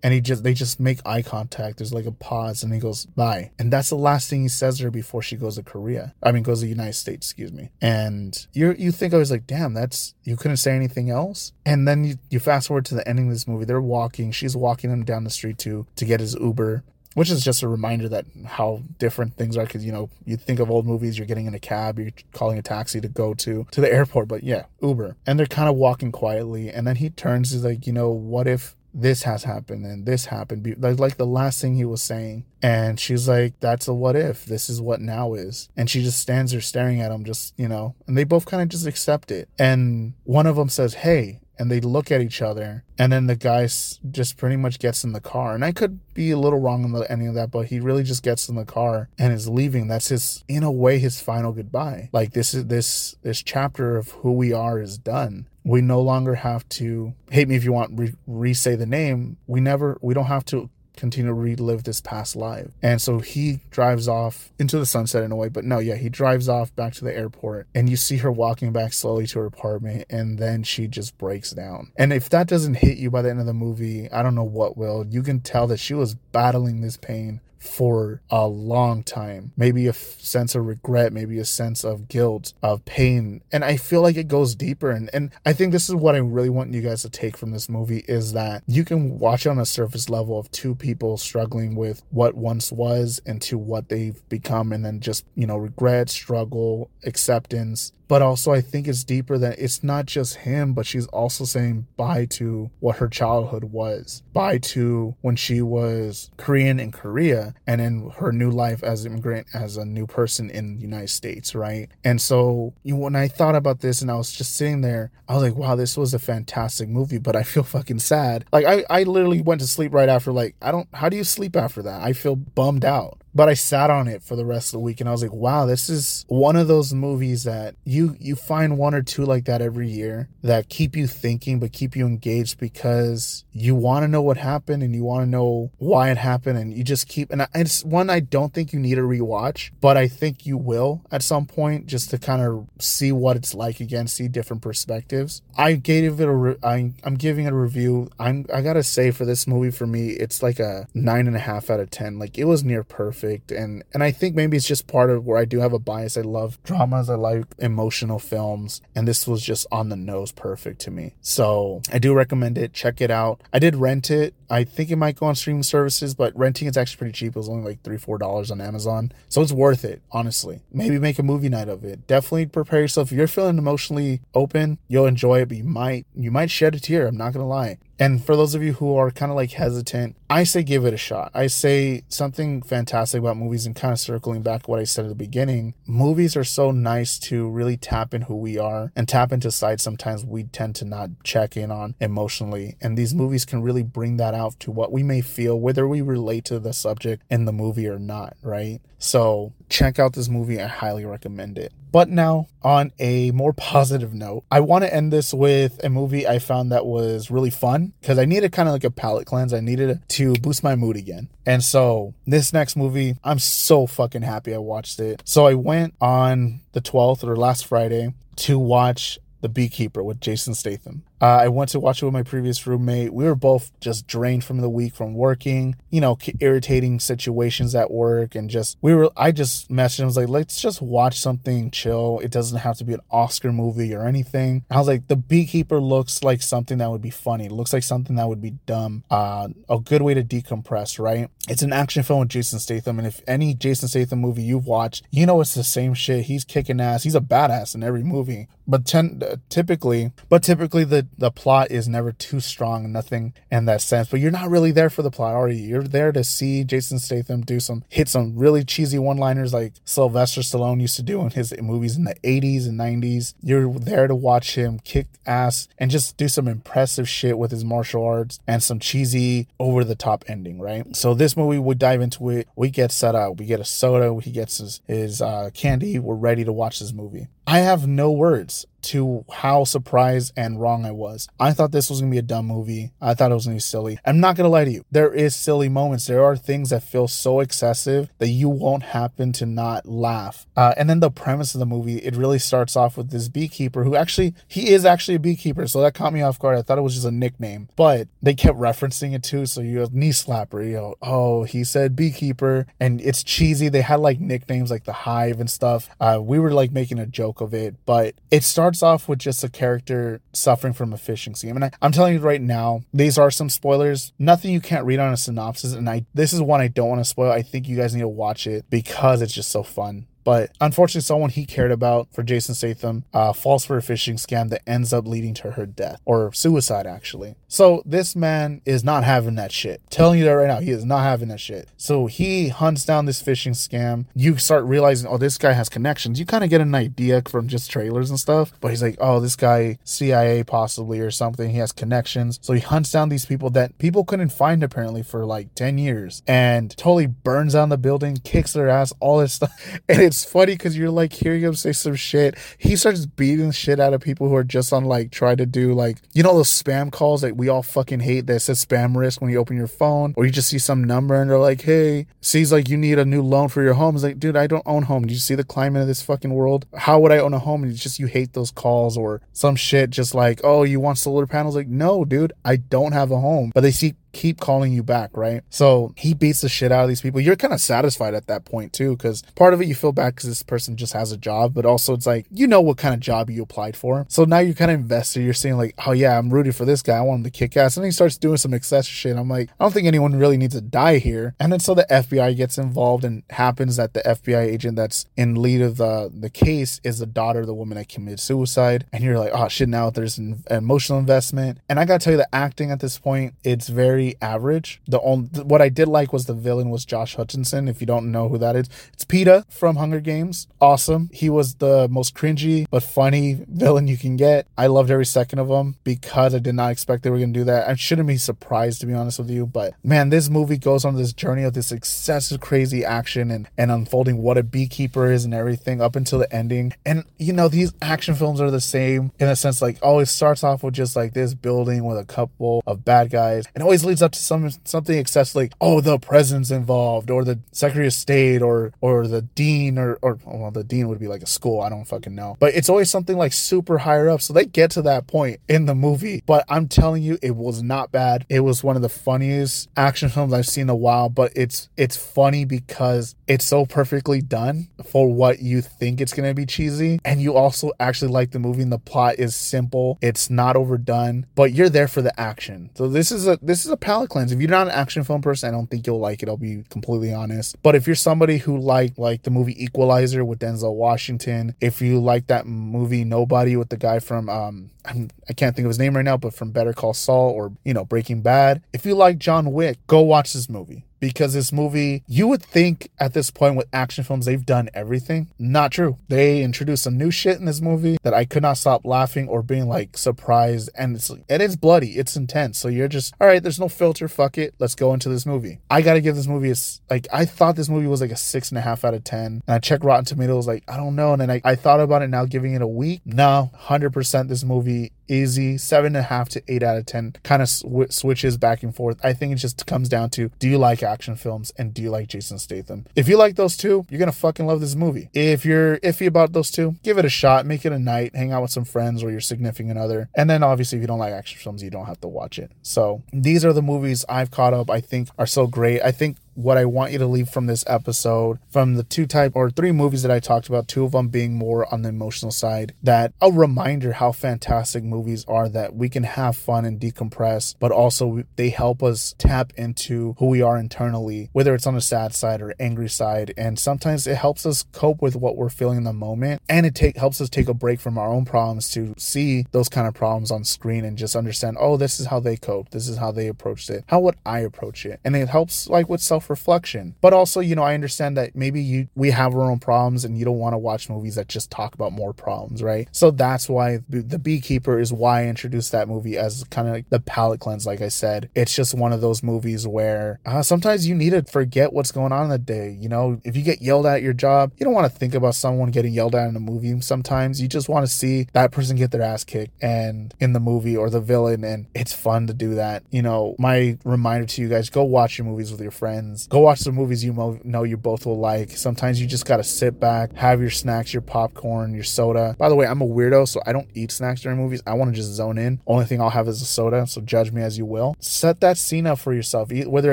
and 0.03 0.15
he 0.15 0.21
just 0.21 0.43
they 0.43 0.55
just 0.55 0.81
make 0.81 1.01
eye 1.07 1.23
contact. 1.23 1.79
There's 1.79 1.93
like 1.93 2.07
a 2.07 2.13
pause 2.13 2.63
and 2.63 2.73
he 2.73 2.79
goes 2.79 3.07
bye. 3.07 3.53
And 3.59 3.73
that's 3.73 3.91
the 3.91 3.97
last 3.97 4.31
thing 4.31 4.43
he 4.43 4.49
says 4.49 4.79
to 4.79 4.85
her 4.85 4.91
before 4.91 5.23
she 5.23 5.37
goes 5.37 5.57
to 5.57 5.63
korea. 5.63 6.15
I 6.23 6.33
mean 6.33 6.43
goes 6.43 6.61
to 6.61 6.67
the 6.67 6.71
united 6.71 6.95
states 6.95 7.29
excuse 7.29 7.53
me. 7.53 7.71
And 7.81 8.47
you 8.53 8.75
you 8.79 8.93
think 8.93 9.15
i 9.15 9.19
was 9.19 9.31
like 9.31 9.47
damn 9.47 9.75
that's 9.75 10.15
you 10.25 10.37
couldn't 10.37 10.59
say 10.59 10.75
anything 10.75 11.11
else? 11.11 11.53
And 11.65 11.87
then 11.87 12.05
you, 12.05 12.19
you 12.31 12.41
fast 12.41 12.69
forward 12.69 12.85
to 12.87 12.95
the 12.95 13.07
ending 13.09 13.27
of 13.27 13.33
this 13.33 13.49
movie. 13.49 13.65
They're 13.65 13.81
walking. 13.81 14.31
She's 14.31 14.57
walking 14.57 14.91
him 14.91 15.05
down 15.05 15.25
the 15.25 15.31
street 15.31 15.59
to 15.59 15.87
to 15.97 16.05
get 16.05 16.21
his 16.21 16.35
uber 16.35 16.85
which 17.19 17.31
is 17.31 17.43
just 17.43 17.65
a 17.65 17.69
reminder 17.69 18.09
that 18.09 18.27
how 18.47 18.81
different 18.99 19.35
things 19.35 19.57
are 19.57 19.65
because 19.65 19.85
you 19.85 19.91
know 19.91 20.09
you 20.25 20.37
think 20.37 20.61
of 20.61 20.71
old 20.71 20.87
movies 20.87 21.19
you're 21.19 21.27
getting 21.27 21.47
in 21.47 21.55
a 21.55 21.59
cab 21.59 21.99
you're 21.99 22.13
calling 22.33 22.59
a 22.59 22.63
taxi 22.63 23.01
to 23.01 23.09
go 23.09 23.35
to 23.35 23.67
to 23.73 23.81
the 23.81 23.93
airport 23.93 24.29
but 24.29 24.45
yeah 24.45 24.67
uber. 24.81 25.17
And 25.27 25.37
they're 25.39 25.47
kind 25.47 25.69
of 25.69 25.75
walking 25.75 26.13
quietly 26.13 26.71
and 26.71 26.87
then 26.87 26.97
he 26.97 27.11
turns 27.11 27.51
he's 27.51 27.65
like 27.65 27.89
you 27.89 27.93
know 27.93 28.11
what 28.11 28.47
if 28.47 28.77
this 29.01 29.23
has 29.23 29.45
happened 29.45 29.85
and 29.87 30.05
this 30.07 30.27
happened. 30.27 30.77
Like, 30.79 30.99
like 30.99 31.17
the 31.17 31.27
last 31.27 31.61
thing 31.61 31.75
he 31.75 31.85
was 31.85 32.03
saying. 32.03 32.45
And 32.63 32.99
she's 32.99 33.29
like 33.29 33.59
that's 33.61 33.87
a 33.89 33.95
what 33.95 34.17
if. 34.17 34.45
This 34.45 34.69
is 34.69 34.81
what 34.81 35.01
now 35.01 35.35
is. 35.35 35.69
And 35.77 35.89
she 35.89 36.03
just 36.03 36.21
stands 36.21 36.53
there 36.53 36.61
staring 36.61 37.01
at 37.01 37.13
him 37.13 37.25
just 37.25 37.55
you 37.57 37.69
know 37.69 37.95
and 38.07 38.19
they 38.19 38.25
both 38.25 38.47
kind 38.47 38.63
of 38.63 38.69
just 38.69 38.87
accept 38.87 39.31
it. 39.31 39.49
And 39.59 40.15
one 40.25 40.47
of 40.47 40.57
them 40.57 40.69
says 40.69 40.95
hey 40.95 41.41
and 41.59 41.71
they 41.71 41.81
look 41.81 42.11
at 42.11 42.21
each 42.21 42.41
other 42.43 42.85
and 42.99 43.13
then 43.13 43.27
the 43.27 43.37
guy 43.37 43.69
just 44.11 44.37
pretty 44.37 44.57
much 44.57 44.79
gets 44.79 45.05
in 45.05 45.13
the 45.13 45.21
car. 45.21 45.55
And 45.55 45.65
i 45.65 45.73
could 45.73 46.01
be 46.15 46.31
a 46.31 46.39
little 46.39 46.61
wrong 46.61 46.85
on 46.85 46.93
the 46.93 47.11
ending 47.11 47.29
of 47.29 47.35
that 47.35 47.51
but 47.51 47.67
he 47.67 47.81
really 47.81 48.03
just 48.03 48.23
gets 48.23 48.49
in 48.49 48.57
the 48.57 48.65
car 48.65 49.09
and 49.19 49.33
is 49.33 49.49
leaving. 49.49 49.89
That's 49.89 50.09
his 50.09 50.45
in 50.49 50.63
a 50.63 50.73
way 50.73 50.99
his 50.99 51.21
final 51.21 51.53
goodbye. 51.53 52.11
Like 52.13 52.33
this 52.33 52.55
is 52.55 52.67
this 52.67 53.17
this 53.23 53.43
chapter 53.43 53.97
of 53.97 54.11
who 54.11 54.33
we 54.33 54.53
are 54.53 54.81
is 54.81 54.99
done. 54.99 55.49
We 55.65 55.81
no 55.83 56.01
longer 56.01 56.37
have 56.37 56.69
to 56.71 57.15
hate 57.31 57.49
me 57.49 57.57
if 57.57 57.65
you 57.65 57.73
want 57.73 57.99
re, 57.99 58.15
re 58.27 58.55
say 58.55 58.75
the 58.75 58.87
name. 58.87 59.37
We 59.47 59.61
never 59.61 59.99
we 60.01 60.15
don't 60.15 60.27
have 60.27 60.45
to 60.47 60.71
continue 60.99 61.31
to 61.31 61.35
relive 61.35 61.85
this 61.85 62.01
past 62.01 62.37
life. 62.37 62.71
And 62.83 63.01
so 63.01 63.19
he 63.21 63.61
drives 63.71 64.09
off 64.09 64.53
into 64.59 64.79
the 64.79 64.87
sunset 64.87 65.23
in 65.23 65.33
a 65.33 65.37
way, 65.37 65.49
but 65.49 65.65
no, 65.65 65.79
yeah, 65.79 65.97
he 65.97 66.09
drives 66.09 66.49
off 66.49 66.75
back 66.77 66.95
to 66.95 67.05
the 67.05 67.17
airport 67.17 67.67
and 67.75 67.89
you 67.89 67.97
see 67.97 68.19
her 68.19 68.31
walking 68.31 68.73
back 68.73 68.93
slowly 68.93 69.27
to 69.29 69.39
her 69.41 69.47
apartment 69.47 70.05
and 70.11 70.39
then 70.39 70.63
she 70.63 70.87
just 70.87 71.17
breaks 71.19 71.53
down. 71.53 71.93
And 71.97 72.13
if 72.13 72.29
that 72.31 72.47
doesn't 72.47 72.75
hit 72.75 72.99
you 72.99 73.11
by 73.11 73.23
the 73.23 73.31
end 73.31 73.41
of 73.41 73.47
the 73.47 73.55
movie, 73.55 74.11
I 74.11 74.23
don't 74.23 74.35
know 74.35 74.45
what 74.45 74.77
will. 74.77 75.07
You 75.09 75.23
can 75.23 75.41
tell 75.41 75.67
that 75.69 75.79
she 75.79 75.95
was 75.95 76.15
battling 76.15 76.81
this 76.81 76.97
pain 76.97 77.41
for 77.59 78.21
a 78.31 78.47
long 78.47 79.03
time. 79.03 79.53
Maybe 79.57 79.87
a 79.87 79.91
f- 79.91 80.21
sense 80.21 80.55
of 80.55 80.67
regret, 80.67 81.13
maybe 81.13 81.39
a 81.39 81.45
sense 81.45 81.85
of 81.85 82.09
guilt, 82.09 82.53
of 82.63 82.85
pain. 82.85 83.43
And 83.53 83.65
I 83.65 83.77
feel 83.77 84.03
like 84.03 84.17
it 84.17 84.29
goes 84.29 84.55
deeper. 84.55 84.91
And, 84.91 85.11
and 85.13 85.31
I 85.45 85.53
think 85.53 85.73
this 85.73 85.89
is 85.89 85.95
what 85.95 86.15
I 86.15 86.19
really 86.19 86.51
want 86.51 86.73
you 86.73 86.83
guys 86.83 87.03
to 87.03 87.11
take 87.11 87.37
from 87.37 87.51
this 87.51 87.69
movie 87.69 88.05
is 88.09 88.33
that 88.33 88.63
you 88.67 88.85
can 88.85 89.19
watch 89.19 89.47
on 89.47 89.59
a 89.59 89.67
surface 89.67 90.09
level 90.09 90.39
of 90.39 90.51
two 90.51 90.75
people 90.75 91.17
struggling 91.17 91.75
with 91.75 92.03
what 92.11 92.35
once 92.35 92.71
was 92.73 93.21
and 93.27 93.41
to 93.43 93.59
what 93.59 93.89
they've 93.89 94.27
become, 94.29 94.73
and 94.73 94.85
then 94.85 95.01
just, 95.01 95.25
you 95.35 95.47
know, 95.47 95.57
regret, 95.57 96.11
struggle, 96.11 96.91
acceptance, 97.05 97.93
but 98.09 98.23
also 98.23 98.53
I 98.53 98.61
think 98.61 98.89
it's 98.89 99.05
deeper 99.05 99.39
than 99.39 99.55
it's 99.59 99.85
not 99.85 100.07
just 100.07 100.37
him, 100.37 100.73
but 100.73 100.87
she's 100.87 101.07
also 101.09 101.45
saying 101.45 101.87
bye 101.97 102.27
to 102.31 102.71
what 102.81 102.97
her 102.97 103.09
childhood 103.09 103.65
was, 103.65 104.23
bye 104.33 104.59
to 104.59 105.15
when 105.21 105.37
she 105.37 105.63
was 105.63 106.31
Korean 106.37 106.81
in 106.81 106.91
Korea, 106.91 107.55
and 107.67 107.81
in 107.81 108.11
her 108.17 108.33
new 108.33 108.51
life 108.51 108.83
as 108.83 109.05
an 109.05 109.13
immigrant, 109.13 109.47
as 109.55 109.77
a 109.77 109.85
new 109.85 110.07
person 110.07 110.51
in 110.51 110.77
the 110.77 110.83
United 110.83 111.11
States, 111.11 111.55
right? 111.55 111.89
And 112.03 112.21
so 112.21 112.75
you 112.83 112.95
know, 112.95 113.01
when 113.01 113.17
I 113.17 113.29
thought 113.29 113.55
about 113.55 113.81
this 113.81 114.03
and 114.03 114.11
I 114.11 114.17
was 114.17 114.33
just 114.33 114.57
sitting 114.57 114.81
there, 114.81 115.13
I 115.29 115.35
was 115.35 115.43
like, 115.43 115.57
wow, 115.57 115.77
this 115.77 115.97
was 115.97 116.15
a 116.15 116.19
fantastic 116.19 116.89
movie, 116.89 117.19
but 117.19 117.37
I 117.37 117.43
feel 117.43 117.63
fucking 117.65 117.99
sad. 118.01 118.47
Like 118.53 118.65
I, 118.65 118.85
I 118.89 119.03
literally 119.03 119.43
went 119.43 119.61
to 119.61 119.67
sleep 119.67 119.93
right 119.93 120.09
after. 120.09 120.33
Like 120.33 120.57
I 120.63 120.73
don't, 120.73 120.89
how 120.95 121.09
do 121.09 121.17
you 121.17 121.25
sleep 121.25 121.57
after 121.57 121.83
that? 121.83 122.03
I 122.03 122.13
feel 122.15 122.37
bummed 122.37 122.85
out 122.85 123.21
but 123.39 123.49
I 123.49 123.55
sat 123.55 123.89
on 123.89 124.09
it 124.09 124.25
for 124.25 124.35
the 124.35 124.45
rest 124.45 124.71
of 124.71 124.73
the 124.73 124.81
week 124.81 124.99
and 124.99 125.09
I 125.09 125.13
was 125.13 125.23
like, 125.23 125.33
wow, 125.33 125.65
this 125.65 125.89
is 125.89 126.25
one 126.27 126.57
of 126.57 126.67
those 126.67 126.93
movies 126.93 127.45
that 127.45 127.77
you 127.85 128.17
you 128.19 128.35
find 128.35 128.77
one 128.77 128.95
or 128.95 129.03
two 129.03 129.25
like 129.25 129.45
that 129.45 129.63
every 129.63 129.89
year 129.89 130.29
that 130.43 130.69
keep 130.69 130.97
you 130.97 131.07
thinking 131.07 131.61
but 131.61 131.73
keep 131.73 131.95
you 131.95 132.05
engaged 132.05 132.59
because 132.59 133.45
you 133.53 133.77
want 133.77 134.03
to 134.03 134.09
know 134.09 134.23
what 134.23 134.39
happened 134.39 134.83
and 134.83 134.93
you 134.93 135.05
want 135.05 135.23
to 135.25 135.31
know 135.31 135.71
why 135.79 136.11
it 136.11 136.19
happened 136.19 136.59
and 136.59 136.77
you 136.77 136.83
just 136.83 137.07
keep 137.07 137.31
and 137.31 137.47
it's 137.55 137.85
one 137.85 138.11
I 138.11 138.19
don't 138.19 138.53
think 138.53 138.73
you 138.73 138.81
need 138.81 138.99
a 138.99 139.03
rewatch, 139.03 139.71
but 139.81 139.97
I 139.97 140.09
think 140.09 140.45
you 140.45 140.57
will 140.57 141.03
at 141.13 141.23
some 141.23 141.47
point 141.47 141.87
just 141.87 142.11
to 142.11 142.19
kind 142.19 142.43
of 142.43 142.67
see 142.81 143.13
what 143.13 143.37
it's 143.37 143.55
like 143.55 143.79
again, 143.79 144.09
see 144.09 144.27
different 144.27 144.65
perspectives. 144.65 145.43
I 145.57 145.75
gave 145.75 146.21
it 146.21 146.27
a 146.27 146.35
re- 146.35 146.57
I, 146.65 146.93
I'm 147.05 147.15
giving 147.15 147.47
it 147.47 147.53
a 147.53 147.57
review. 147.57 148.11
I'm 148.19 148.47
I 148.53 148.63
gotta 148.63 148.83
say 148.83 149.13
for 149.13 149.25
this 149.25 149.47
movie 149.47 149.71
for 149.71 149.87
me, 149.87 150.09
it's 150.09 150.43
like 150.43 150.59
a 150.59 150.89
nine 150.93 151.29
and 151.29 151.37
a 151.37 151.41
half 151.51 151.71
out 151.71 151.79
of 151.79 151.91
ten. 151.91 152.19
Like 152.19 152.37
it 152.37 152.47
was 152.47 152.65
near 152.65 152.83
perfect 152.83 153.28
perfect 153.29 153.53
and 153.53 153.85
and 153.93 154.03
I 154.03 154.11
think 154.11 154.35
maybe 154.35 154.57
it's 154.57 154.67
just 154.67 154.87
part 154.87 155.11
of 155.11 155.25
where 155.25 155.39
I 155.39 155.45
do 155.45 155.61
have 155.61 155.73
a 155.73 155.79
bias. 155.79 156.17
I 156.17 156.23
love 156.23 156.63
dramas, 156.63 157.11
I 157.11 157.15
like 157.15 157.45
emotional 157.59 158.19
films, 158.19 158.81
and 158.95 159.07
this 159.07 159.27
was 159.27 159.43
just 159.43 159.67
on 159.71 159.89
the 159.89 159.97
nose 159.97 160.33
perfect 160.33 160.81
to 160.83 160.91
me. 160.91 161.15
So 161.21 161.83
I 161.93 161.99
do 161.99 162.15
recommend 162.15 162.59
it. 162.59 162.73
Check 162.73 163.01
it 163.01 163.11
out. 163.11 163.43
I 163.53 163.59
did 163.59 163.77
rent 163.77 164.11
it. 164.11 164.35
I 164.51 164.65
think 164.65 164.91
it 164.91 164.97
might 164.97 165.17
go 165.17 165.27
on 165.27 165.35
streaming 165.35 165.63
services, 165.63 166.15
but 166.15 166.37
renting 166.37 166.69
it's 166.69 166.77
actually 166.77 166.99
pretty 166.99 167.13
cheap. 167.13 167.29
It 167.29 167.37
was 167.37 167.49
only 167.49 167.65
like 167.65 167.83
three, 167.83 167.99
four 167.99 168.19
dollars 168.19 168.51
on 168.51 168.61
Amazon. 168.61 169.13
So 169.29 169.43
it's 169.43 169.53
worth 169.53 169.85
it, 169.85 170.03
honestly. 170.11 170.63
Maybe 170.73 170.99
make 170.99 171.19
a 171.19 171.23
movie 171.23 171.49
night 171.49 171.69
of 171.69 171.85
it. 171.85 172.07
Definitely 172.07 172.47
prepare 172.47 172.81
yourself. 172.81 173.13
If 173.13 173.19
you're 173.19 173.27
feeling 173.27 173.59
emotionally 173.59 174.21
open, 174.35 174.79
you'll 174.89 175.07
enjoy 175.07 175.43
it, 175.43 175.49
but 175.49 175.59
you 175.59 175.65
might 175.65 176.07
you 176.15 176.31
might 176.31 176.51
shed 176.51 176.75
a 176.75 176.81
tear. 176.81 177.07
I'm 177.07 177.17
not 177.17 177.33
gonna 177.33 177.47
lie. 177.47 177.79
And 178.01 178.25
for 178.25 178.37
those 178.37 178.55
of 178.55 178.63
you 178.63 178.75
who 178.75 178.97
are 178.97 179.11
kind 179.11 179.33
of 179.33 179.37
like 179.37 179.51
hesitant, 179.51 180.17
I 180.31 180.45
say 180.45 180.63
give 180.63 180.85
it 180.85 180.95
a 180.95 180.99
shot. 180.99 181.33
I 181.35 181.49
say 181.49 182.03
something 182.09 182.63
fantastic 182.63 183.19
about 183.19 183.37
movies 183.37 183.67
and 183.67 183.75
kind 183.75 183.93
of 183.93 183.99
circling 183.99 184.43
back 184.43 184.69
what 184.69 184.79
I 184.79 184.85
said 184.85 185.05
at 185.05 185.09
the 185.09 185.15
beginning. 185.17 185.75
Movies 185.85 186.37
are 186.37 186.45
so 186.45 186.71
nice 186.71 187.19
to 187.21 187.49
really 187.49 187.77
tap 187.77 188.15
in 188.15 188.23
who 188.23 188.37
we 188.37 188.57
are 188.57 188.93
and 188.95 189.09
tap 189.09 189.33
into 189.33 189.51
sides 189.51 189.83
sometimes 189.83 190.25
we 190.25 190.45
tend 190.45 190.77
to 190.77 190.85
not 190.85 191.11
check 191.25 191.57
in 191.57 191.73
on 191.73 191.97
emotionally. 192.01 192.77
And 192.81 192.97
these 192.97 193.15
movies 193.15 193.45
can 193.45 193.63
really 193.63 193.83
bring 193.83 194.17
that 194.19 194.35
out 194.39 194.59
to 194.61 194.71
what 194.71 194.93
we 194.93 195.03
may 195.03 195.21
feel, 195.21 195.61
whether 195.61 195.87
we 195.87 196.01
relate 196.01 196.47
to 196.47 196.59
the 196.59 196.73
subject 196.73 197.23
in 197.29 197.45
the 197.45 197.53
movie 197.53 197.87
or 197.87 197.99
not, 197.99 198.37
right? 198.43 198.81
So 198.99 199.53
check 199.69 199.99
out 199.99 200.15
this 200.15 200.29
movie. 200.29 200.61
I 200.61 200.67
highly 200.67 201.05
recommend 201.05 201.59
it. 201.59 201.73
But 201.91 202.11
now, 202.11 202.49
on 202.63 202.93
a 202.99 203.31
more 203.31 203.53
positive 203.53 204.13
note, 204.13 204.45
I 204.51 204.61
want 204.61 204.85
to 204.85 204.95
end 204.95 205.13
this 205.13 205.33
with 205.33 205.83
a 205.83 205.89
movie 205.89 206.27
I 206.27 206.39
found 206.39 206.71
that 206.71 206.85
was 206.85 207.31
really 207.31 207.51
fun 207.51 207.95
because 208.01 208.19
I 208.19 208.27
needed 208.27 208.53
kind 208.53 208.69
of 208.69 208.75
like 208.75 208.85
a 208.85 208.91
palate 208.91 209.27
cleanse. 209.27 209.55
I 209.55 209.61
needed 209.61 210.03
to 210.09 210.35
boost 210.35 210.63
my 210.63 210.77
mood 210.77 210.97
again. 210.97 211.29
And 211.47 211.65
so, 211.65 212.15
this 212.27 212.53
next 212.53 212.77
movie, 212.77 213.17
I'm 213.25 213.39
so 213.39 213.87
fucking 213.87 214.23
happy 214.23 214.55
I 214.55 214.59
watched 214.59 215.01
it. 215.01 215.23
So, 215.25 215.47
I 215.47 215.55
went 215.55 215.95
on 216.01 216.61
the 216.73 216.83
12th 216.83 217.25
or 217.25 217.37
last 217.37 217.65
Friday 217.65 218.13
to 218.37 218.59
watch 218.59 219.19
The 219.41 219.49
Beekeeper 219.49 220.03
with 220.03 220.21
Jason 220.21 220.55
Statham. 220.55 221.05
Uh, 221.21 221.27
I 221.43 221.49
went 221.49 221.71
to 221.71 221.81
watch 221.81 222.03
it 222.03 222.05
with 222.05 222.15
my 222.15 222.23
previous 222.23 222.67
roommate. 222.67 223.13
We 223.13 223.25
were 223.25 223.35
both 223.35 223.73
just 223.81 224.07
drained 224.07 224.45
from 224.45 224.61
the 224.61 224.69
week 224.69 224.95
from 224.95 225.15
working, 225.15 225.77
you 225.91 226.01
know, 226.01 226.17
irritating 226.41 227.01
situations 227.01 227.75
at 227.75 227.91
work, 227.91 228.35
and 228.35 228.49
just 228.49 228.79
we 228.81 228.95
were. 228.95 229.11
I 229.17 229.33
just 229.33 229.71
messaged 229.71 230.01
him, 230.01 230.07
was 230.07 230.17
like, 230.17 230.29
let's 230.29 230.61
just 230.61 230.81
watch 230.81 231.19
something 231.19 231.71
chill. 231.71 232.21
It 232.23 232.31
doesn't 232.31 232.59
have 232.59 232.77
to 232.79 232.85
be 232.85 232.95
an 232.95 233.01
Oscar 233.11 233.53
movie 233.53 233.95
or 233.95 234.07
anything. 234.07 234.65
I 234.71 234.79
was 234.79 234.87
like, 234.87 235.09
The 235.09 235.17
Beekeeper 235.17 235.81
looks 235.81 236.23
like 236.23 236.43
something 236.43 236.79
that 236.79 236.91
would 236.91 237.03
be 237.03 237.11
funny. 237.11 237.47
It 237.47 237.53
looks 237.53 237.73
like 237.73 237.83
something 237.83 238.17
that 238.17 238.29
would 238.29 238.41
be 238.41 238.53
dumb. 238.67 239.05
Uh, 239.11 239.49
a 239.69 239.79
good 239.79 240.03
way 240.03 240.15
to 240.15 240.23
decompress, 240.23 240.99
right? 240.99 241.29
It's 241.49 241.63
an 241.63 241.73
action 241.73 242.03
film 242.03 242.21
with 242.21 242.29
Jason 242.29 242.59
Statham, 242.59 242.99
and 242.99 243.09
if 243.09 243.23
any 243.27 243.55
Jason 243.55 243.89
Statham 243.89 244.21
movie 244.21 244.43
you've 244.43 244.67
watched, 244.67 245.05
you 245.11 245.27
know 245.27 245.41
it's 245.41 245.55
the 245.55 245.65
same 245.65 245.95
shit. 245.95 246.27
He's 246.27 246.45
kicking 246.45 246.81
ass. 246.81 247.03
He's 247.03 247.15
a 247.15 247.21
badass 247.21 247.75
in 247.75 247.83
every 247.83 248.03
movie. 248.03 248.49
But 248.67 248.85
ten, 248.85 249.23
uh, 249.25 249.37
typically, 249.49 250.13
but 250.29 250.43
typically 250.43 250.85
the 250.85 251.08
the 251.17 251.31
plot 251.31 251.71
is 251.71 251.89
never 251.89 252.13
too 252.13 252.41
strong, 252.41 252.91
nothing 252.93 253.35
in 253.51 253.65
that 253.67 253.81
sense. 253.81 254.09
But 254.09 254.21
you're 254.21 254.31
not 254.31 254.51
really 254.51 254.73
there 254.73 254.91
for 254.91 255.03
the 255.03 255.11
plot, 255.11 255.35
are 255.35 255.49
you? 255.49 255.67
You're 255.67 255.83
there 255.83 256.13
to 256.13 256.25
see 256.25 256.65
Jason 256.65 256.99
Statham 256.99 257.43
do 257.43 257.61
some 257.61 257.85
hit 257.89 258.09
some 258.09 258.37
really 258.37 258.65
cheesy 258.65 258.99
one-liners 258.99 259.53
like 259.53 259.75
Sylvester 259.85 260.41
Stallone 260.41 260.81
used 260.81 260.97
to 260.97 261.03
do 261.03 261.21
in 261.23 261.31
his 261.31 261.55
movies 261.61 261.97
in 261.97 262.05
the 262.05 262.15
80s 262.25 262.67
and 262.67 262.79
90s. 262.79 263.35
You're 263.43 263.73
there 263.75 264.07
to 264.07 264.15
watch 264.15 264.55
him 264.55 264.81
kick 264.81 265.07
ass 265.27 265.69
and 265.79 265.91
just 265.91 266.17
do 266.17 266.29
some 266.29 266.49
impressive 266.49 267.09
shit 267.09 267.39
with 267.39 267.51
his 267.51 267.65
martial 267.65 268.05
arts 268.05 268.41
and 268.47 268.63
some 268.63 268.79
cheesy 268.79 269.49
over 269.59 269.85
the 269.85 269.95
top 269.95 270.25
ending, 270.29 270.61
right? 270.61 270.95
So 270.97 271.15
this 271.15 271.37
movie 271.37 271.59
we 271.59 271.75
dive 271.75 272.01
into 272.01 272.31
it. 272.31 272.49
We 272.57 272.71
get 272.71 272.93
set 272.93 273.15
up. 273.15 273.39
We 273.39 273.47
get 273.47 273.61
a 273.61 273.65
soda. 273.65 274.19
He 274.21 274.31
gets 274.31 274.59
his 274.59 274.81
his 274.87 275.23
uh, 275.23 275.51
candy. 275.55 275.99
We're 275.99 276.15
ready 276.15 276.45
to 276.45 276.53
watch 276.53 276.81
this 276.81 276.93
movie. 276.93 277.29
I 277.47 277.61
have 277.61 277.87
no 277.87 278.11
words 278.11 278.67
to 278.83 279.25
how 279.31 279.65
surprised 279.65 280.33
and 280.37 280.61
wrong 280.61 280.85
I 280.85 280.93
was. 280.93 281.29
I 281.39 281.53
thought 281.53 281.73
this 281.73 281.91
was 281.91 282.01
gonna 282.01 282.11
be 282.11 282.19
a 282.19 282.23
dumb 282.23 282.47
movie. 282.47 282.93
I 283.01 283.15
thought 283.15 283.31
it 283.31 283.35
was 283.35 283.47
gonna 283.47 283.57
be 283.57 283.61
silly. 283.61 283.99
I'm 284.05 284.21
not 284.21 284.37
gonna 284.37 284.49
lie 284.49 284.65
to 284.65 284.71
you. 284.71 284.85
There 284.91 285.13
is 285.13 285.35
silly 285.35 285.69
moments. 285.69 286.07
There 286.07 286.25
are 286.25 286.37
things 286.37 286.71
that 286.71 286.83
feel 286.83 287.09
so 287.09 287.41
excessive 287.41 288.11
that 288.19 288.29
you 288.29 288.49
won't 288.49 288.83
happen 288.83 289.33
to 289.35 289.47
not 289.47 289.87
laugh. 289.87 290.47
Uh, 290.57 290.75
and 290.77 290.89
then 290.89 291.01
the 291.01 291.11
premise 291.11 291.55
of 291.55 291.61
the 291.61 291.67
movie, 291.67 291.99
it 291.99 292.17
really 292.17 292.39
starts 292.39 292.77
off 292.77 292.97
with 292.97 293.11
this 293.11 293.29
beekeeper 293.29 293.85
who 293.85 293.97
actually 293.97 294.35
he 294.47 294.71
is 294.71 294.85
actually 294.85 295.17
a 295.17 295.21
beekeeper, 295.21 295.67
so 295.67 295.81
that 295.81 295.95
caught 295.95 296.13
me 296.13 296.23
off 296.23 296.39
guard. 296.39 296.59
I 296.59 296.63
thought 296.63 296.79
it 296.79 296.83
was 296.83 296.95
just 296.95 297.07
a 297.07 297.11
nickname, 297.11 297.69
but 297.77 298.09
they 298.23 298.35
kept 298.35 298.59
referencing 298.59 299.15
it 299.15 299.23
too. 299.23 299.47
So 299.47 299.61
you 299.61 299.81
have 299.81 299.95
knee 299.95 300.11
slapper. 300.11 300.65
You 300.65 300.75
know, 300.75 300.95
oh 301.03 301.45
he 301.45 301.65
said 301.65 301.97
beekeeper, 301.97 302.67
and 302.79 303.01
it's 303.01 303.23
cheesy. 303.23 303.69
They 303.69 303.83
had 303.83 304.01
like 304.01 304.21
nicknames 304.21 304.71
like 304.71 304.85
the 304.85 304.93
hive 304.93 305.41
and 305.41 305.51
stuff. 305.51 305.89
Uh, 306.01 306.19
we 306.23 306.39
were 306.39 306.51
like 306.51 306.73
making 306.73 306.99
a 306.99 307.07
joke 307.07 307.41
of 307.41 307.55
it, 307.55 307.75
but 307.87 308.15
it 308.31 308.45
starts 308.45 308.68
starts 308.69 308.83
off 308.83 309.09
with 309.09 309.19
just 309.19 309.43
a 309.43 309.49
character 309.49 310.21
suffering 310.33 310.75
from. 310.75 310.93
And 310.93 311.65
I, 311.65 311.71
am 311.81 311.93
telling 311.93 312.15
you 312.15 312.21
right 312.21 312.41
now, 312.41 312.83
these 312.93 313.17
are 313.17 313.31
some 313.31 313.49
spoilers. 313.49 314.13
Nothing 314.19 314.53
you 314.53 314.61
can't 314.61 314.85
read 314.85 314.99
on 314.99 315.13
a 315.13 315.17
synopsis. 315.17 315.73
And 315.73 315.89
I 315.89 316.05
this 316.13 316.33
is 316.33 316.43
one 316.43 316.61
I 316.61 316.69
don't 316.69 316.89
want 316.89 317.01
to 317.01 317.05
spoil. 317.05 317.33
I 317.33 317.43
think 317.43 317.67
you 317.67 317.77
guys 317.77 317.95
need 317.95 318.03
to 318.03 318.09
watch 318.09 318.47
it 318.47 318.67
because 318.69 319.23
it's 319.23 319.33
just 319.33 319.51
so 319.51 319.63
fun. 319.63 320.07
But 320.29 320.51
unfortunately, 320.61 321.07
someone 321.07 321.31
he 321.31 321.47
cared 321.47 321.71
about 321.71 322.13
for 322.13 322.23
Jason 322.23 322.55
Statham 322.55 323.05
uh, 323.15 323.33
falls 323.33 323.65
for 323.65 323.79
a 323.79 323.81
phishing 323.81 324.17
scam 324.17 324.51
that 324.51 324.61
ends 324.69 324.93
up 324.93 325.07
leading 325.07 325.33
to 325.33 325.53
her 325.53 325.65
death 325.65 326.03
or 326.05 326.35
suicide, 326.35 326.87
actually. 326.87 327.35
So 327.49 327.83
this 327.87 328.15
man 328.15 328.61
is 328.67 328.85
not 328.85 329.05
having 329.05 329.37
that 329.37 329.53
shit. 329.53 329.81
Telling 329.89 330.19
you 330.19 330.27
that 330.27 330.33
right 330.33 330.49
now, 330.49 330.61
he 330.61 330.71
is 330.71 330.85
not 330.85 331.01
having 331.01 331.29
that 331.29 331.41
shit. 331.41 331.71
So 331.79 332.05
he 332.05 332.49
hunts 332.49 332.85
down 332.85 333.07
this 333.07 333.23
phishing 333.23 333.55
scam. 333.55 334.05
You 334.15 334.37
start 334.37 334.65
realizing, 334.65 335.09
oh, 335.09 335.17
this 335.17 335.39
guy 335.39 335.53
has 335.53 335.71
connections. 335.71 336.21
You 336.21 336.27
kind 336.27 336.45
of 336.45 336.51
get 336.51 336.61
an 336.61 336.75
idea 336.75 337.23
from 337.23 337.49
just 337.49 337.71
trailers 337.71 338.11
and 338.11 338.21
stuff. 338.21 338.53
But 338.61 338.69
he's 338.69 338.83
like, 338.83 338.99
oh, 339.01 339.21
this 339.21 339.35
guy, 339.35 339.79
CIA 339.83 340.45
possibly 340.45 341.01
or 341.01 341.11
something. 341.11 341.49
He 341.49 341.57
has 341.57 341.73
connections. 341.73 342.39
So 342.43 342.53
he 342.53 342.61
hunts 342.61 342.93
down 342.93 343.09
these 343.09 343.25
people 343.25 343.49
that 343.53 343.79
people 343.79 344.05
couldn't 344.05 344.29
find 344.29 344.63
apparently 344.63 345.03
for 345.03 345.25
like 345.25 345.55
10 345.55 345.79
years 345.79 346.23
and 346.27 346.77
totally 346.77 347.07
burns 347.07 347.55
down 347.55 347.71
the 347.71 347.79
building, 347.79 348.19
kicks 348.19 348.53
their 348.53 348.69
ass, 348.69 348.93
all 349.01 349.21
this 349.21 349.33
stuff. 349.33 349.55
And 349.89 350.03
it's 350.03 350.18
it's 350.23 350.31
funny 350.31 350.55
because 350.55 350.77
you're 350.77 350.91
like 350.91 351.13
hearing 351.13 351.43
him 351.43 351.55
say 351.55 351.73
some 351.73 351.95
shit. 351.95 352.37
He 352.59 352.75
starts 352.75 353.07
beating 353.07 353.53
shit 353.53 353.79
out 353.79 353.95
of 353.95 354.01
people 354.01 354.29
who 354.29 354.35
are 354.35 354.45
just 354.45 354.73
on 354.73 354.85
like 354.85 355.13
trying 355.13 355.37
to 355.37 355.47
do 355.47 355.73
like 355.73 355.99
you 356.13 356.23
know 356.23 356.35
those 356.35 356.51
spam 356.51 356.91
calls 356.91 357.21
that 357.21 357.37
we 357.37 357.49
all 357.49 357.63
fucking 357.63 358.01
hate 358.01 358.27
that 358.27 358.41
says 358.41 358.65
spam 358.65 358.97
risk 358.97 359.21
when 359.21 359.31
you 359.31 359.39
open 359.39 359.57
your 359.57 359.69
phone 359.69 360.15
or 360.17 360.25
you 360.25 360.33
just 360.33 360.49
see 360.49 360.59
some 360.59 360.83
number 360.83 361.21
and 361.21 361.31
they're 361.31 361.39
like, 361.39 361.63
hey, 361.63 362.07
sees 362.21 362.51
like 362.51 362.69
you 362.69 362.77
need 362.77 362.99
a 362.99 363.05
new 363.05 363.23
loan 363.23 363.49
for 363.49 363.63
your 363.63 363.75
home. 363.75 363.95
It's 363.95 364.05
like, 364.05 364.19
dude, 364.19 364.37
I 364.37 364.47
don't 364.49 364.63
own 364.67 364.85
home. 364.85 365.07
Do 365.07 365.13
you 365.13 365.21
see 365.21 365.37
the 365.37 365.45
climate 365.45 365.83
of 365.83 365.89
this 365.89 366.03
fucking 366.03 366.35
world? 366.35 366.67
How 366.77 366.99
would 366.99 367.13
I 367.13 367.19
own 367.19 367.33
a 367.33 367.39
home? 367.39 367.63
And 367.63 367.71
it's 367.71 367.83
just 367.83 368.01
you 368.01 368.07
hate 368.07 368.33
those 368.33 368.51
calls 368.51 368.97
or 368.97 369.21
some 369.33 369.55
shit 369.55 369.91
just 369.91 370.15
like, 370.15 370.41
oh, 370.43 370.65
you 370.65 370.81
want 370.81 370.99
solar 370.99 371.27
panels? 371.27 371.55
Like, 371.55 371.69
no, 371.69 372.05
dude, 372.05 372.33
I 372.45 372.57
don't 372.57 372.93
have 372.93 373.13
a 373.13 373.21
home. 373.21 373.53
But 373.55 373.61
they 373.61 373.71
see 373.71 373.95
keep 374.13 374.41
calling 374.41 374.73
you 374.73 374.83
back, 374.83 375.17
right? 375.17 375.43
So 375.51 375.93
he 375.97 376.15
beats 376.15 376.41
the 376.41 376.49
shit 376.49 376.73
out 376.73 376.83
of 376.83 376.89
these 376.89 377.01
people. 377.01 377.21
You're 377.21 377.37
kind 377.37 377.55
of 377.55 377.61
satisfied 377.61 378.15
at 378.15 378.27
that 378.27 378.45
point 378.45 378.73
too, 378.73 378.97
because 378.97 379.23
part 379.35 379.55
of 379.55 379.61
it 379.61 379.69
you 379.69 379.75
feel 379.75 379.93
bad 379.93 380.15
because 380.15 380.29
this 380.29 380.43
person 380.43 380.77
just 380.77 380.93
has 380.93 381.13
a 381.13 381.17
job, 381.17 381.55
but 381.55 381.65
also 381.67 381.95
it's 381.95 382.07
like 382.07 382.27
you 382.31 382.47
know 382.47 382.61
what 382.61 382.79
kind 382.79 382.95
of 382.95 383.01
job 383.01 383.31
you 383.31 383.43
applied 383.43 383.77
for. 383.77 384.07
So 384.09 384.25
now 384.25 384.39
you're 384.39 384.55
kind 384.55 384.71
of 384.71 384.81
invested. 384.81 385.23
You're 385.23 385.35
saying 385.35 385.57
like, 385.57 385.75
oh 385.87 385.93
yeah, 385.93 386.19
I'm 386.19 386.31
rooting 386.31 386.53
for 386.53 386.65
this 386.65 386.83
guy. 386.83 386.97
I 386.97 387.01
want 387.01 387.19
him 387.19 387.25
to 387.25 387.31
kick 387.31 387.57
ass, 387.57 387.77
and 387.77 387.87
he 387.87 387.93
starts 387.93 388.17
doing 388.17 388.37
some 388.37 388.55
excessive 388.55 388.93
shit. 388.93 389.17
I'm 389.17 389.29
like, 389.29 389.51
I 389.59 389.65
don't 389.65 389.73
think 389.73 389.87
anyone 389.87 390.17
really 390.17 390.37
needs 390.37 390.55
to 390.55 390.61
die 390.61 390.99
here. 390.99 391.35
And 391.39 391.53
then 391.53 391.61
so 391.61 391.75
the 391.75 391.87
FBI 391.91 392.37
gets 392.37 392.59
involved, 392.59 393.05
and 393.05 393.23
happens 393.31 393.77
that 393.77 393.95
the 393.95 394.01
FBI 394.01 394.45
agent 394.45 394.77
that's 394.77 395.07
in 395.17 395.41
lead 395.41 395.63
of 395.63 395.77
the 395.77 396.11
the 396.13 396.31
case 396.31 396.81
is 396.85 396.99
the 396.99 397.07
daughter 397.07 397.41
of 397.41 397.47
the 397.47 397.55
woman 397.55 397.79
that 397.79 397.89
committed 397.89 398.21
suicide, 398.21 398.87
and 398.93 399.03
you're 399.05 399.19
like, 399.19 399.33
oh 399.35 399.49
shit, 399.49 399.69
now 399.69 399.91
there's 399.91 400.19
an 400.19 400.43
emotional 400.51 400.99
investment. 400.99 401.59
And 401.69 401.79
I 401.79 401.85
gotta 401.85 402.03
tell 402.03 402.13
you, 402.13 402.19
the 402.19 402.35
acting 402.35 402.71
at 402.71 402.81
this 402.81 402.99
point, 402.99 403.35
it's 403.45 403.69
very 403.69 403.98
average. 404.21 404.81
The 404.87 405.01
only 405.01 405.29
what 405.43 405.63
I 405.63 405.69
did 405.69 405.89
like 405.89 406.13
was 406.13 406.27
the 406.27 406.35
villain 406.35 406.71
was 406.71 406.85
Josh 406.85 407.17
Hutcherson. 407.17 407.69
If 407.69 407.81
you 407.81 407.87
don't 407.87 408.11
know 408.11 408.29
who 408.29 408.39
that 408.39 408.57
is, 408.57 408.69
it's 408.93 409.05
Peeta 409.05 409.51
from 409.51 409.77
Hunger 409.77 410.01
Games. 410.01 410.47
Awesome. 410.61 411.11
He 411.13 411.29
was 411.31 411.57
the 411.57 411.89
most 411.91 412.15
cringy 412.15 412.67
but 412.71 412.83
funny 412.83 413.45
villain 413.49 413.89
you 413.89 413.97
can 413.97 414.17
get. 414.17 414.47
I 414.57 414.67
loved 414.67 414.91
every 414.91 415.07
second 415.07 415.39
of 415.39 415.49
him 415.49 415.77
because 415.85 416.35
I 416.35 416.39
did 416.39 416.55
not 416.55 416.73
expect 416.73 417.03
they 417.03 417.11
were 417.11 417.19
gonna 417.19 417.33
do 417.33 417.45
that. 417.45 417.69
I 417.69 417.75
shouldn't 417.75 418.09
be 418.09 418.17
surprised 418.17 418.81
to 418.81 418.87
be 418.87 418.95
honest 418.95 419.19
with 419.19 419.31
you, 419.31 419.47
but 419.47 419.75
man, 419.83 420.11
this 420.11 420.29
movie 420.29 420.59
goes 420.59 420.85
on 420.85 420.97
this 420.97 421.13
journey 421.13 421.45
of 421.45 421.55
this 421.55 421.73
excessive 421.73 422.41
crazy 422.41 422.85
action 422.85 423.31
and 423.31 423.49
and 423.57 423.71
unfolding 423.71 424.19
what 424.19 424.39
a 424.39 424.43
beekeeper 424.43 425.11
is 425.11 425.25
and 425.25 425.35
everything 425.35 425.81
up 425.81 425.97
until 425.97 426.19
the 426.19 426.33
ending. 426.33 426.73
And 426.85 427.05
you 427.19 427.33
know 427.33 427.49
these 427.49 427.73
action 427.83 428.15
films 428.15 428.41
are 428.41 428.51
the 428.51 428.61
same 428.61 429.13
in 429.19 429.29
a 429.29 429.37
sense 429.37 429.63
like 429.63 429.79
oh 429.83 429.99
it 429.99 430.07
starts 430.07 430.45
off 430.45 430.63
with 430.63 430.75
just 430.75 430.97
like 430.97 431.15
this 431.15 431.35
building 431.35 431.85
with 431.85 431.99
a 431.99 432.05
couple 432.05 432.63
of 432.67 432.85
bad 432.85 433.11
guys 433.11 433.47
and 433.55 433.63
always 433.63 433.85
leads 433.89 434.03
up 434.03 434.13
to 434.13 434.21
some 434.21 434.49
something 434.65 434.97
excessive 434.97 435.35
like 435.35 435.53
oh 435.61 435.81
the 435.81 435.99
president's 435.99 436.51
involved 436.51 437.11
or 437.11 437.25
the 437.25 437.39
secretary 437.53 437.87
of 437.87 437.93
state 437.93 438.43
or 438.43 438.73
or 438.81 439.07
the 439.07 439.23
dean 439.23 439.79
or 439.79 439.99
or 440.03 440.19
well 440.25 440.51
the 440.51 440.65
dean 440.65 440.89
would 440.89 440.99
be 440.99 441.09
like 441.09 441.23
a 441.23 441.27
school 441.27 441.61
I 441.61 441.69
don't 441.69 441.85
fucking 441.85 442.15
know. 442.15 442.37
But 442.39 442.55
it's 442.55 442.69
always 442.69 442.91
something 442.91 443.17
like 443.17 443.33
super 443.33 443.79
higher 443.79 444.09
up. 444.09 444.21
So 444.21 444.33
they 444.33 444.45
get 444.45 444.71
to 444.73 444.83
that 444.83 445.07
point 445.07 445.41
in 445.49 445.67
the 445.67 445.75
movie 445.75 446.23
but 446.27 446.45
I'm 446.49 446.69
telling 446.69 447.03
you 447.03 447.19
it 447.23 447.35
was 447.35 447.63
not 447.63 447.91
bad. 447.91 448.27
It 448.29 448.41
was 448.41 448.63
one 448.63 448.77
of 448.77 448.83
the 448.83 448.89
funniest 448.89 449.69
action 449.77 450.09
films 450.09 450.33
I've 450.33 450.47
seen 450.47 450.63
in 450.63 450.71
a 450.71 450.77
while 450.77 451.09
but 451.09 451.33
it's 451.35 451.69
it's 451.77 451.97
funny 451.97 452.45
because 452.45 453.15
it's 453.27 453.45
so 453.45 453.65
perfectly 453.67 454.21
done 454.21 454.69
for 454.85 455.13
what 455.13 455.41
you 455.41 455.61
think 455.61 456.01
it's 456.01 456.13
gonna 456.13 456.35
be 456.35 456.47
cheesy. 456.47 457.01
And 457.05 457.21
you 457.21 457.35
also 457.35 457.73
actually 457.81 458.13
like 458.13 458.33
the 458.33 458.39
movie 458.39 458.63
and 458.63 458.73
the 458.73 458.79
plot 458.79 459.17
is 459.19 459.35
simple. 459.35 459.99
It's 460.03 460.29
not 460.31 460.57
overdone 460.57 461.27
but 461.35 461.53
you're 461.53 461.69
there 461.69 461.89
for 461.89 462.03
the 462.03 462.19
action. 462.21 462.71
So 462.75 462.89
this 462.89 463.11
is 463.11 463.27
a 463.27 463.39
this 463.41 463.65
is 463.65 463.71
a 463.71 463.77
palate 463.81 464.11
cleanse. 464.11 464.33
If 464.33 464.41
you're 464.41 464.51
not 464.51 464.67
an 464.67 464.73
action 464.73 465.05
film 465.05 465.23
person, 465.23 465.49
I 465.49 465.53
don't 465.53 465.67
think 465.69 465.87
you'll 465.87 466.01
like 466.01 466.23
it. 466.23 466.29
I'll 466.29 466.37
be 466.37 466.65
completely 466.71 467.13
honest. 467.13 467.57
But 467.63 467.75
if 467.75 467.87
you're 467.87 467.97
somebody 467.97 468.39
who 468.39 468.59
like 468.59 468.99
like 468.99 469.23
the 469.23 469.31
movie 469.31 469.63
Equalizer 469.63 470.25
with 470.25 470.39
Denzel 470.39 470.75
Washington, 470.75 471.55
if 471.61 471.81
you 471.81 472.01
like 472.01 472.27
that 472.29 472.47
movie 472.47 473.05
Nobody 473.05 473.57
with 473.57 473.69
the 473.69 473.77
guy 473.77 473.99
from 473.99 474.29
um 474.29 474.71
I'm, 474.85 475.11
I 475.29 475.33
can't 475.33 475.55
think 475.55 475.67
of 475.67 475.71
his 475.71 475.79
name 475.79 475.97
right 475.97 476.05
now, 476.05 476.17
but 476.17 476.35
from 476.35 476.51
Better 476.51 476.73
Call 476.73 476.95
Saul 476.95 477.31
or 477.31 477.53
you 477.65 477.75
know 477.75 477.85
Breaking 477.85 478.23
Bad, 478.23 478.63
if 478.73 478.85
you 478.87 478.95
like 478.95 479.19
John 479.19 479.53
Wick, 479.53 479.79
go 479.87 480.01
watch 480.01 480.33
this 480.33 480.49
movie 480.49 480.85
because 481.01 481.35
this 481.35 481.53
movie, 481.53 482.03
you 482.07 482.27
would 482.29 482.43
think 482.43 482.91
at 482.99 483.15
this 483.15 483.31
point 483.31 483.57
with 483.57 483.69
action 483.73 484.05
films, 484.05 484.27
they've 484.27 484.45
done 484.45 484.69
everything. 484.75 485.29
Not 485.39 485.73
true. 485.73 485.99
They 486.09 486.43
introduced 486.43 486.85
some 486.85 486.97
new 486.97 487.11
shit 487.11 487.39
in 487.39 487.45
this 487.45 487.61
movie 487.61 487.99
that 488.03 488.15
I 488.15 488.25
could 488.25 488.43
not 488.43 488.59
stop 488.59 488.85
laughing 488.85 489.29
or 489.29 489.43
being 489.43 489.69
like 489.69 489.97
surprised. 489.97 490.71
And 490.75 490.97
it's, 490.97 491.11
it 491.29 491.41
is 491.41 491.57
bloody. 491.57 491.99
It's 491.99 492.17
intense. 492.17 492.59
So 492.59 492.69
you're 492.69 492.89
just, 492.89 493.15
all 493.21 493.27
right, 493.27 493.43
there's 493.43 493.61
no 493.61 493.69
filter. 493.69 494.09
Fuck 494.09 494.39
it. 494.39 494.55
Let's 494.59 494.75
go 494.75 494.95
into 494.95 495.09
this 495.09 495.27
movie. 495.27 495.61
I 495.71 495.83
got 495.83 495.95
to 495.95 496.01
give 496.01 496.17
this 496.17 496.27
movie 496.27 496.51
a, 496.51 496.57
like, 496.91 497.07
I 497.13 497.25
thought 497.25 497.57
this 497.57 497.69
movie 497.69 497.87
was 497.87 498.01
like 498.01 498.11
a 498.11 498.17
six 498.17 498.51
and 498.51 498.59
a 498.59 498.63
half 498.63 498.85
out 498.85 498.95
of 498.95 499.05
10. 499.05 499.25
And 499.27 499.43
I 499.47 499.59
checked 499.59 499.85
Rotten 499.85 500.05
Tomatoes, 500.05 500.47
like, 500.47 500.65
I 500.69 500.77
don't 500.77 500.97
know. 500.97 501.13
And 501.13 501.21
then 501.21 501.31
I, 501.31 501.41
I 501.45 501.55
thought 501.55 501.81
about 501.81 502.03
it 502.03 502.09
now 502.09 502.25
giving 502.25 502.55
it 502.55 502.63
a 502.63 502.67
week. 502.67 503.01
No, 503.05 503.51
100% 503.67 504.29
this 504.29 504.45
movie 504.45 504.93
easy. 505.09 505.59
Seven 505.59 505.89
and 505.89 505.97
a 505.99 506.03
half 506.03 506.29
to 506.31 506.43
eight 506.49 506.63
out 506.63 506.77
of 506.77 506.87
10 506.87 507.17
kind 507.23 507.43
of 507.43 507.49
sw- 507.49 507.91
switches 507.91 508.37
back 508.37 508.63
and 508.63 508.75
forth. 508.75 508.99
I 509.05 509.13
think 509.13 509.33
it 509.33 509.37
just 509.37 509.67
comes 509.67 509.89
down 509.89 510.11
to 510.11 510.31
do 510.39 510.49
you 510.49 510.59
like 510.59 510.83
action 510.83 511.17
films 511.17 511.53
and 511.57 511.73
do 511.73 511.83
you 511.83 511.91
like 511.91 512.09
Jason 512.09 512.39
Statham? 512.39 512.87
If 512.97 513.09
you 513.09 513.17
like 513.17 513.37
those 513.37 513.57
two, 513.57 513.87
you're 513.89 514.09
to 514.09 514.13
fucking 514.13 514.47
love 514.47 514.61
this 514.61 514.75
movie. 514.75 515.11
If 515.15 515.45
you're 515.45 515.79
iffy 515.79 516.07
about 516.07 516.33
those 516.33 516.51
two, 516.51 516.77
give 516.83 516.99
it 516.99 517.05
a 517.05 517.11
shot, 517.11 517.47
make 517.47 517.65
it 517.65 517.73
a 517.73 517.79
night, 517.79 518.15
hang 518.15 518.33
out 518.33 518.43
with 518.43 518.51
some 518.51 518.65
friends 518.65 519.03
or 519.03 519.11
your 519.11 519.21
significant 519.21 519.79
other. 519.79 520.09
And 520.15 520.29
then 520.29 520.43
obviously, 520.43 520.79
if 520.79 520.83
you 520.83 520.89
don't 520.89 520.99
like 520.99 521.13
action 521.13 521.39
films, 521.39 521.63
you 521.63 521.71
don't 521.71 521.87
have 521.87 522.01
to 522.01 522.09
watch 522.09 522.39
it. 522.39 522.51
So 522.63 523.03
these 523.13 523.45
are 523.45 523.53
the 523.53 523.63
movies 523.63 524.05
I've 524.09 524.31
caught 524.31 524.55
up, 524.55 524.71
I 524.71 524.81
think 524.81 525.09
are 525.19 525.27
so 525.27 525.47
great. 525.47 525.81
I 525.83 525.93
think 525.93 526.17
what 526.39 526.57
I 526.57 526.65
want 526.67 526.93
you 526.93 526.99
to 526.99 527.07
leave 527.07 527.29
from 527.29 527.47
this 527.47 527.65
episode, 527.67 528.39
from 528.49 528.77
the 528.77 528.85
two 528.85 529.07
type 529.07 529.33
or 529.35 529.51
three 529.51 529.73
movies 529.73 530.03
that 530.03 530.13
I 530.13 530.21
talked 530.21 530.49
about, 530.49 530.69
two 530.69 530.85
of 530.85 530.93
them 530.93 531.09
being 531.09 531.35
more 531.35 531.73
on 531.75 531.83
the 531.83 531.89
emotional 531.89 532.31
side, 532.31 532.75
that 532.81 533.13
a 533.21 533.33
reminder 533.33 533.95
how 533.95 534.13
fantastic 534.13 534.85
movies 534.85 535.25
are 535.27 535.49
that 535.49 535.75
we 535.75 535.89
can 535.89 536.05
have 536.05 536.37
fun 536.37 536.65
and 536.65 536.81
decompress, 536.81 537.57
but 537.59 537.73
also 537.73 538.23
they 538.37 538.51
help 538.51 538.85
us 538.85 539.17
tap 539.19 539.53
into 539.57 540.15
who 540.21 540.27
we 540.27 540.41
are 540.41 540.57
internally, 540.57 541.29
whether 541.33 541.57
it's 541.57 541.67
on 541.67 541.75
the 541.75 541.81
sad 541.81 542.15
side 542.15 542.41
or 542.41 542.55
angry 542.61 542.89
side. 542.89 543.35
And 543.37 543.59
sometimes 543.59 544.07
it 544.07 544.17
helps 544.17 544.47
us 544.47 544.65
cope 544.71 545.03
with 545.03 545.17
what 545.17 545.37
we're 545.37 545.49
feeling 545.49 545.79
in 545.79 545.85
the 545.85 545.93
moment. 545.93 546.41
And 546.49 546.65
it 546.65 546.77
take 546.77 546.97
helps 546.97 547.21
us 547.21 547.29
take 547.29 547.49
a 547.49 547.55
break 547.55 547.81
from 547.81 547.99
our 547.99 548.13
own 548.13 548.25
problems 548.25 548.71
to 548.71 548.95
see 548.97 549.45
those 549.51 549.69
kind 549.69 549.89
of 549.89 549.95
problems 549.95 550.31
on 550.31 550.45
screen 550.45 550.85
and 550.85 550.97
just 550.97 551.17
understand, 551.17 551.57
oh, 551.59 551.77
this 551.77 551.99
is 551.99 552.07
how 552.07 552.21
they 552.21 552.37
cope. 552.37 552.71
This 552.71 552.89
is 552.89 552.99
how 552.99 553.11
they 553.11 553.27
approached 553.27 553.71
it. 553.71 553.83
How 553.89 553.99
would 554.01 554.15
I 554.25 554.39
approach 554.41 554.87
it? 554.87 555.01
And 555.05 555.17
it 555.17 555.29
helps 555.29 555.69
like 555.69 555.89
with 555.89 556.01
self 556.01 556.28
reflection. 556.31 556.95
But 557.01 557.13
also, 557.13 557.41
you 557.41 557.55
know, 557.55 557.63
I 557.63 557.75
understand 557.75 558.17
that 558.17 558.35
maybe 558.35 558.63
you 558.63 558.89
we 558.95 559.11
have 559.11 559.35
our 559.35 559.51
own 559.51 559.59
problems 559.59 560.05
and 560.05 560.19
you 560.19 560.25
don't 560.25 560.39
want 560.39 560.55
to 560.55 560.59
watch 560.59 560.89
movies 560.89 561.15
that 561.17 561.29
just 561.29 561.51
talk 561.51 561.75
about 561.75 561.93
more 561.93 562.13
problems, 562.13 562.63
right? 562.63 562.89
So 562.93 563.11
that's 563.11 563.49
why 563.49 563.81
The 563.89 564.19
Beekeeper 564.19 564.79
is 564.79 564.93
why 564.93 565.23
I 565.23 565.27
introduced 565.27 565.73
that 565.73 565.89
movie 565.89 566.17
as 566.17 566.45
kind 566.51 566.69
of 566.69 566.75
like 566.75 566.91
the 566.91 567.01
palate 567.01 567.41
cleanse. 567.41 567.67
Like 567.67 567.81
I 567.81 567.89
said, 567.89 568.31
it's 568.35 568.55
just 568.55 568.75
one 568.75 568.93
of 568.93 569.01
those 569.01 569.23
movies 569.23 569.67
where 569.67 570.21
uh, 570.27 570.43
sometimes 570.43 570.87
you 570.87 570.95
need 570.95 571.11
to 571.11 571.23
forget 571.23 571.73
what's 571.73 571.93
going 571.93 572.13
on 572.13 572.25
in 572.25 572.31
the 572.31 572.39
day. 572.39 572.77
You 572.79 572.89
know, 572.89 573.21
if 573.25 573.37
you 573.37 573.43
get 573.43 573.63
yelled 573.63 573.87
at 573.87 574.03
your 574.03 574.13
job, 574.13 574.53
you 574.57 574.65
don't 574.65 574.75
want 574.75 574.91
to 574.91 574.99
think 574.99 575.15
about 575.15 575.35
someone 575.35 575.71
getting 575.71 575.93
yelled 575.93 576.15
at 576.15 576.29
in 576.29 576.37
a 576.37 576.41
movie. 576.41 576.81
Sometimes 576.81 577.41
you 577.41 577.49
just 577.49 577.69
want 577.69 577.87
to 577.87 577.93
see 577.93 578.27
that 578.33 578.53
person 578.53 578.77
get 578.77 578.91
their 578.91 579.03
ass 579.03 579.25
kicked 579.25 579.53
and 579.63 580.15
in 580.21 580.33
the 580.33 580.41
movie 580.41 580.77
or 580.77 580.91
the 580.91 581.01
villain, 581.01 581.45
and 581.45 581.67
it's 581.75 581.93
fun 581.93 582.27
to 582.27 582.35
do 582.35 582.55
that. 582.55 582.83
You 582.91 583.03
know, 583.03 583.37
my 583.39 583.79
reminder 583.85 584.27
to 584.27 584.43
you 584.43 584.49
guys: 584.49 584.71
go 584.71 584.83
watch 584.83 585.19
your 585.19 585.27
movies 585.27 585.51
with 585.51 585.61
your 585.61 585.71
friends 585.71 586.18
friends. 586.19 586.29
Go 586.29 586.41
watch 586.41 586.59
some 586.61 586.75
movies 586.75 587.05
you 587.05 587.13
mo- 587.13 587.41
know 587.45 587.63
you 587.63 587.77
both 587.77 588.07
will 588.07 588.19
like. 588.19 588.51
Sometimes 588.51 589.01
you 589.01 589.07
just 589.07 589.27
gotta 589.27 589.45
sit 589.45 589.79
back, 589.79 590.15
have 590.15 590.41
your 590.41 590.51
snacks, 590.51 590.93
your 590.93 591.03
popcorn, 591.03 591.75
your 591.75 591.85
soda. 591.85 592.35
By 592.39 592.49
the 592.49 592.55
way, 592.55 592.67
I'm 592.67 592.81
a 592.81 592.87
weirdo, 592.87 593.29
so 593.29 593.41
I 593.47 593.53
don't 593.53 593.69
eat 593.75 593.93
snacks 593.93 594.23
during 594.23 594.39
movies. 594.39 594.63
I 594.67 594.75
want 594.75 594.91
to 594.91 594.97
just 594.97 595.13
zone 595.13 595.39
in. 595.39 595.61
Only 595.67 595.85
thing 595.85 596.01
I'll 596.01 596.11
have 596.11 596.29
is 596.29 596.43
a 596.43 596.47
soda, 596.47 596.87
so 596.87 597.01
judge 597.01 597.33
me 597.33 597.43
as 597.43 597.59
you 597.59 597.65
will. 597.65 597.97
Set 598.01 598.41
that 598.41 598.59
scene 598.59 598.87
up 598.87 598.99
for 598.99 599.13
yourself, 599.13 599.51
whether 599.67 599.93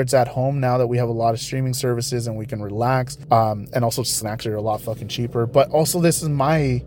it's 0.00 0.14
at 0.14 0.28
home 0.28 0.60
now 0.60 0.78
that 0.78 0.86
we 0.86 0.98
have 0.98 1.08
a 1.08 1.12
lot 1.12 1.34
of 1.34 1.40
streaming 1.40 1.74
services 1.74 2.26
and 2.26 2.36
we 2.36 2.46
can 2.46 2.62
relax. 2.62 3.18
Um, 3.30 3.66
and 3.72 3.84
also 3.84 4.02
snacks 4.02 4.46
are 4.46 4.56
a 4.56 4.60
lot 4.62 4.80
fucking 4.80 5.08
cheaper. 5.08 5.46
But 5.46 5.70
also, 5.70 6.00
this 6.00 6.22
is 6.22 6.28
my 6.28 6.82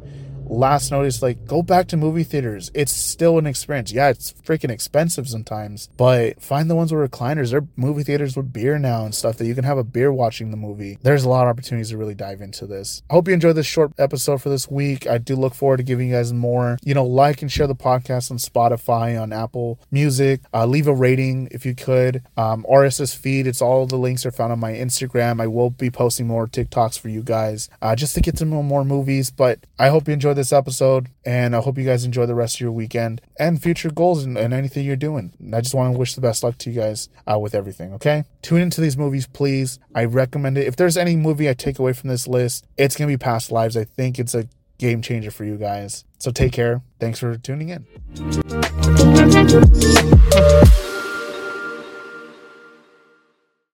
last 0.49 0.91
notice 0.91 1.21
like 1.21 1.45
go 1.45 1.61
back 1.61 1.87
to 1.87 1.97
movie 1.97 2.23
theaters. 2.23 2.71
It's 2.73 2.91
still 2.91 3.37
an 3.37 3.45
experience. 3.45 3.91
Yeah 3.91 4.09
it's 4.09 4.33
freaking 4.33 4.69
expensive 4.71 5.27
sometimes 5.27 5.89
but 5.97 6.41
find 6.41 6.69
the 6.69 6.75
ones 6.75 6.93
with 6.93 7.09
recliners. 7.09 7.51
They're 7.51 7.67
movie 7.75 8.03
theaters 8.03 8.35
with 8.35 8.51
beer 8.51 8.77
now 8.79 9.05
and 9.05 9.13
stuff 9.13 9.37
that 9.37 9.45
you 9.45 9.55
can 9.55 9.63
have 9.63 9.77
a 9.77 9.83
beer 9.83 10.11
watching 10.11 10.51
the 10.51 10.57
movie. 10.57 10.97
There's 11.01 11.23
a 11.23 11.29
lot 11.29 11.43
of 11.43 11.49
opportunities 11.49 11.89
to 11.89 11.97
really 11.97 12.15
dive 12.15 12.41
into 12.41 12.65
this. 12.65 13.03
I 13.09 13.13
hope 13.13 13.27
you 13.27 13.33
enjoyed 13.33 13.55
this 13.55 13.65
short 13.65 13.93
episode 13.97 14.41
for 14.41 14.49
this 14.49 14.69
week. 14.69 15.07
I 15.07 15.17
do 15.17 15.35
look 15.35 15.53
forward 15.53 15.77
to 15.77 15.83
giving 15.83 16.09
you 16.09 16.15
guys 16.15 16.33
more. 16.33 16.77
You 16.83 16.93
know 16.93 17.05
like 17.05 17.41
and 17.41 17.51
share 17.51 17.67
the 17.67 17.75
podcast 17.75 18.31
on 18.31 18.37
spotify 18.37 19.21
on 19.21 19.31
apple 19.31 19.79
music. 19.91 20.41
Uh, 20.53 20.65
leave 20.65 20.87
a 20.87 20.93
rating 20.93 21.47
if 21.51 21.65
you 21.65 21.75
could. 21.75 22.23
Um, 22.37 22.65
rss 22.69 23.15
feed 23.15 23.47
it's 23.47 23.61
all 23.61 23.85
the 23.85 23.97
links 23.97 24.25
are 24.25 24.31
found 24.31 24.51
on 24.51 24.59
my 24.59 24.73
instagram. 24.73 25.41
I 25.41 25.47
will 25.47 25.69
be 25.69 25.89
posting 25.89 26.27
more 26.27 26.47
tiktoks 26.47 26.99
for 26.99 27.09
you 27.09 27.21
guys 27.23 27.69
uh, 27.81 27.95
just 27.95 28.15
to 28.15 28.21
get 28.21 28.37
to 28.37 28.45
know 28.45 28.63
more 28.63 28.83
movies 28.85 29.29
but 29.31 29.59
i 29.77 29.89
hope 29.89 30.07
you 30.07 30.13
enjoyed 30.13 30.37
this 30.39 30.53
episode, 30.53 31.09
and 31.25 31.55
I 31.55 31.59
hope 31.59 31.77
you 31.77 31.83
guys 31.85 32.05
enjoy 32.05 32.25
the 32.25 32.33
rest 32.33 32.55
of 32.55 32.61
your 32.61 32.71
weekend 32.71 33.21
and 33.37 33.61
future 33.61 33.91
goals 33.91 34.23
and, 34.23 34.37
and 34.37 34.53
anything 34.53 34.85
you're 34.85 34.95
doing. 34.95 35.33
I 35.53 35.61
just 35.61 35.75
want 35.75 35.93
to 35.93 35.99
wish 35.99 36.15
the 36.15 36.21
best 36.21 36.43
luck 36.43 36.57
to 36.59 36.71
you 36.71 36.79
guys 36.79 37.09
uh, 37.29 37.37
with 37.37 37.53
everything, 37.53 37.93
okay? 37.93 38.23
Tune 38.41 38.61
into 38.61 38.81
these 38.81 38.97
movies, 38.97 39.27
please. 39.27 39.79
I 39.93 40.05
recommend 40.05 40.57
it. 40.57 40.65
If 40.65 40.77
there's 40.77 40.97
any 40.97 41.15
movie 41.15 41.49
I 41.49 41.53
take 41.53 41.77
away 41.77 41.93
from 41.93 42.09
this 42.09 42.27
list, 42.27 42.65
it's 42.77 42.95
going 42.95 43.07
to 43.09 43.13
be 43.13 43.17
Past 43.17 43.51
Lives. 43.51 43.75
I 43.75 43.83
think 43.83 44.17
it's 44.17 44.33
a 44.33 44.47
game 44.77 45.01
changer 45.01 45.29
for 45.29 45.43
you 45.43 45.57
guys. 45.57 46.05
So 46.17 46.31
take 46.31 46.53
care. 46.53 46.81
Thanks 46.99 47.19
for 47.19 47.37
tuning 47.37 47.69
in. 47.69 47.85